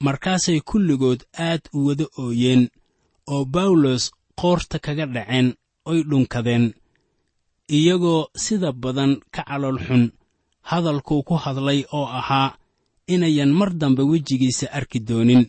Markaasay 0.00 0.60
kulligood 0.60 1.20
aad 1.38 1.62
u 1.72 1.86
wada 1.86 2.06
ooyeen 2.18 2.68
oo 3.26 3.44
bawlos 3.44 4.10
qoorta 4.40 4.78
kaga 4.78 5.06
dhaceen 5.06 5.54
oy 5.84 6.02
dhunkadeen. 6.02 6.74
Iyagoo 7.68 8.28
sida 8.36 8.72
badan 8.72 9.12
ka 9.34 9.42
calool 9.48 9.78
xun 9.86 10.04
hadalkuu 10.70 11.22
ku 11.22 11.34
hadlay 11.44 11.80
oo 11.92 12.06
ahaa 12.06 12.56
inayan 13.06 13.52
mar 13.58 13.70
dambe 13.80 14.02
wejigiisa 14.02 14.66
arki 14.72 14.98
doonin. 15.00 15.46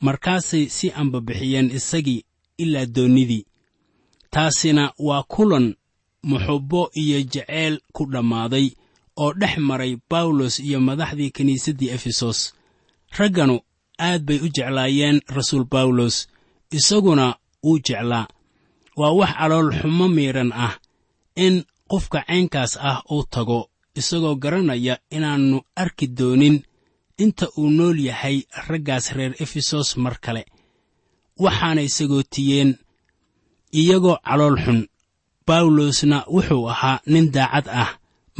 Markaasay 0.00 0.64
si 0.68 0.86
ambabixiyeen 1.00 1.70
isagii 1.78 2.24
ilaa 2.58 2.86
doonnidii 2.86 3.44
taasina 4.34 4.84
waa 4.98 5.22
kulan 5.22 5.66
muxubbo 6.28 6.90
iyo 7.02 7.18
jaceyl 7.32 7.74
ku 7.94 8.02
dhammaaday 8.12 8.66
oo 9.22 9.32
dhex 9.40 9.54
maray 9.68 9.92
bawlos 10.10 10.54
iyo 10.60 10.78
madaxdii 10.80 11.30
kiniisaddii 11.36 11.90
efesos. 11.96 12.38
Ragganu 13.18 13.56
aad 14.06 14.22
bay 14.26 14.38
u 14.44 14.48
jeclaayeen 14.56 15.20
rasuul 15.36 15.64
bawlos 15.72 16.16
isaguna 16.78 17.26
wuu 17.64 17.78
jeclaa. 17.86 18.26
Waa 18.96 19.12
wax 19.18 19.32
calool 19.38 19.68
xumo 19.78 20.06
miidhan 20.16 20.52
ah 20.52 20.74
in 21.44 21.54
qofka 21.90 22.20
caynkaas 22.28 22.72
ah 22.90 22.98
uu 23.14 23.24
tago 23.32 23.58
isagoo 24.00 24.34
garanaya 24.42 24.94
inaannu 25.16 25.58
arki 25.82 26.06
doonin 26.18 26.56
inta 27.22 27.46
uu 27.58 27.70
nool 27.70 27.98
yahay 28.08 28.36
raggaas 28.68 29.06
reer 29.16 29.32
efesos 29.44 29.88
mar 30.02 30.16
kale. 30.24 30.42
Waxaanay 31.44 31.88
sagootiyeen 31.96 32.70
iyagoo 33.72 34.16
calool 34.26 34.56
xun. 34.64 34.80
Bawlosna 35.46 36.18
wuxuu 36.34 36.68
ahaa 36.72 37.00
nin 37.06 37.26
daacad 37.34 37.66
ah. 37.82 37.90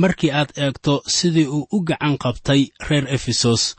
Markii 0.01 0.31
aad 0.33 0.51
eegto 0.57 1.03
sidii 1.17 1.47
uu 1.57 1.67
u 1.73 1.79
gacan 1.89 2.17
qabtay 2.23 2.63
reer 2.89 3.07
efesos 3.15 3.77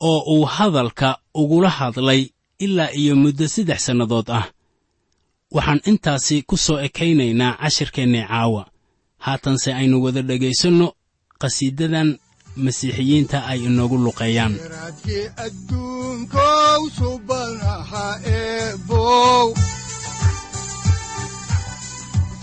oo 0.00 0.20
uu 0.34 0.44
hadalka 0.44 1.18
ugula 1.34 1.70
hadlay 1.70 2.22
ilaa 2.58 2.90
iyo 3.00 3.16
muddo 3.16 3.48
saddex 3.48 3.80
sannadood 3.86 4.28
ah 4.38 4.46
waxaan 5.54 5.80
intaasi 5.90 6.42
ku 6.48 6.56
soo 6.56 6.78
ekaynaynaa 6.86 7.58
cashirkeennii 7.62 8.26
caawa 8.28 8.62
haatanse 9.24 9.70
aynu 9.74 9.96
wada 10.04 10.22
dhegaysanno 10.28 10.86
qhasiidadan 11.40 12.08
masiixiyiinta 12.64 13.38
ay 13.50 13.60
inoogu 13.68 13.96
luqeeyaan 14.04 14.54